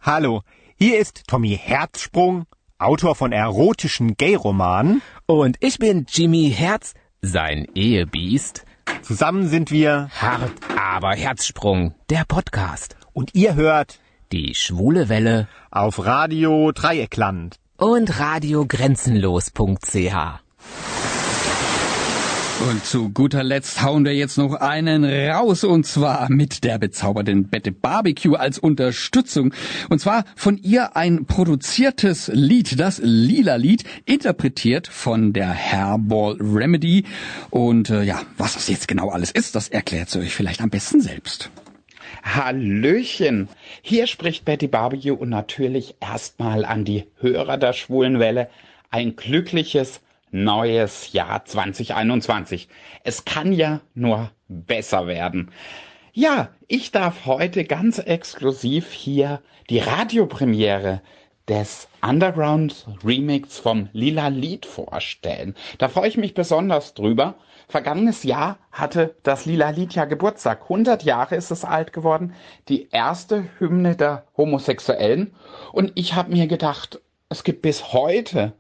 [0.06, 0.42] Hallo,
[0.78, 2.46] hier ist Tommy Herzsprung,
[2.78, 5.02] Autor von erotischen Gay-Romanen.
[5.26, 6.94] Und ich bin Jimmy Herz,
[7.24, 8.66] sein Ehebiest.
[9.02, 12.98] Zusammen sind wir Hart, aber Herzsprung, der Podcast.
[13.14, 14.00] und ihr hört
[14.32, 17.56] Die schwule Welle auf Radio Dreieckland.
[17.78, 21.05] und radiogrenzenlos.ch.
[22.62, 27.50] Und zu guter Letzt hauen wir jetzt noch einen raus und zwar mit der bezaubernden
[27.50, 29.54] Bette Barbecue als Unterstützung.
[29.90, 37.04] Und zwar von ihr ein produziertes Lied, das Lila Lied, interpretiert von der Hairball Remedy.
[37.50, 40.70] Und äh, ja, was das jetzt genau alles ist, das erklärt sie euch vielleicht am
[40.70, 41.52] besten selbst.
[42.24, 43.50] Hallöchen.
[43.82, 48.50] Hier spricht Betty Barbecue und natürlich erstmal an die Hörer der Schwulen Welle
[48.90, 50.00] ein glückliches
[50.44, 52.68] neues Jahr 2021.
[53.04, 55.52] Es kann ja nur besser werden.
[56.14, 61.02] Ja, ich darf heute ganz exklusiv hier die Radiopremiere
[61.48, 65.56] des Underground Remix vom Lila Lied vorstellen.
[65.78, 67.36] Da freue ich mich besonders drüber.
[67.68, 70.64] Vergangenes Jahr hatte das Lila Lied ja Geburtstag.
[70.64, 72.34] 100 Jahre ist es alt geworden.
[72.68, 75.34] Die erste Hymne der Homosexuellen.
[75.72, 77.00] Und ich habe mir gedacht,
[77.30, 78.54] es gibt bis heute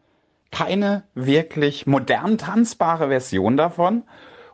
[0.56, 4.04] keine wirklich modern tanzbare Version davon.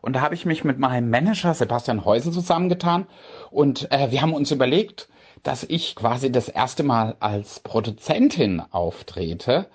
[0.02, 3.06] Und da habe ich mich mit meinem Manager Sebastian Häusel zusammengetan
[3.52, 5.10] und äh, wir haben uns überlegt,
[5.44, 9.68] dass ich quasi das erste Mal als Produzentin auftrete.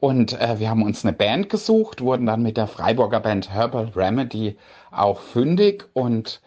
[0.00, 3.92] Und äh, wir haben uns eine Band gesucht, wurden dann mit der Freiburger Band Herbal
[3.94, 4.56] Remedy
[4.90, 6.40] auch fündig und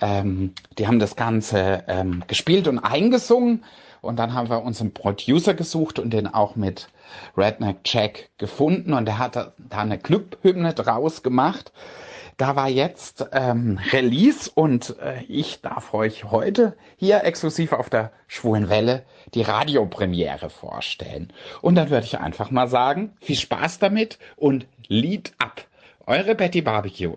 [0.00, 3.64] ähm, die haben das Ganze ähm, gespielt und eingesungen.
[4.02, 6.88] Und dann haben wir uns einen Producer gesucht und den auch mit
[7.36, 8.92] Redneck Jack gefunden.
[8.92, 11.72] Und der hat da eine Clubhymne draus gemacht.
[12.36, 18.10] Da war jetzt ähm, Release und äh, ich darf euch heute hier exklusiv auf der
[18.26, 19.04] Schwulen Welle
[19.34, 21.32] die Radiopremiere vorstellen.
[21.60, 25.64] Und dann würde ich einfach mal sagen, viel Spaß damit und Lied ab.
[26.06, 27.16] Eure Betty Barbecue.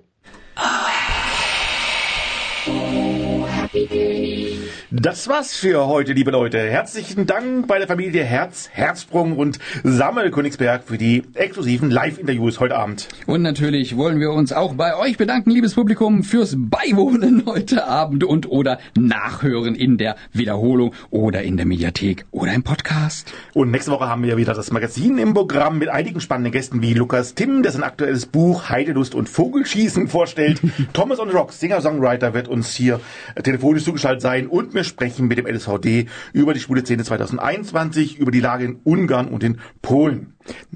[4.97, 6.57] Das war's für heute, liebe Leute.
[6.57, 12.77] Herzlichen Dank bei der Familie Herz, Herzsprung und Sammel Königsberg für die exklusiven Live-Interviews heute
[12.77, 13.09] Abend.
[13.25, 18.23] Und natürlich wollen wir uns auch bei euch bedanken, liebes Publikum, fürs Beiwohnen heute Abend
[18.23, 23.33] und oder Nachhören in der Wiederholung oder in der Mediathek oder im Podcast.
[23.53, 26.93] Und nächste Woche haben wir wieder das Magazin im Programm mit einigen spannenden Gästen wie
[26.93, 30.61] Lukas Timm, der sein aktuelles Buch Heidelust und Vogelschießen vorstellt.
[30.93, 33.01] Thomas on the Rocks, Singer-Songwriter, wird uns hier
[33.43, 38.31] telefonisch zugeschaltet sein und wir sprechen mit dem LSVD über die schwule Szene 2021, über
[38.31, 40.33] die Lage in Ungarn und in Polen.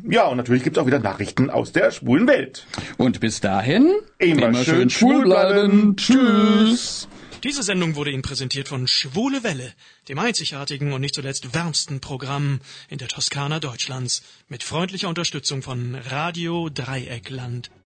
[0.10, 2.66] Ja, und natürlich gibt's auch wieder Nachrichten aus der schwulen Welt.
[2.98, 5.96] Und bis dahin, immer, immer schön schwul bleiben.
[5.96, 7.08] Tschüss.
[7.44, 9.74] Diese Sendung wurde Ihnen präsentiert von Schwule Welle,
[10.10, 12.60] dem einzigartigen und nicht zuletzt wärmsten Programm
[12.90, 17.72] in der Toskana Deutschlands, mit freundlicher Unterstützung von Radio Dreieckland.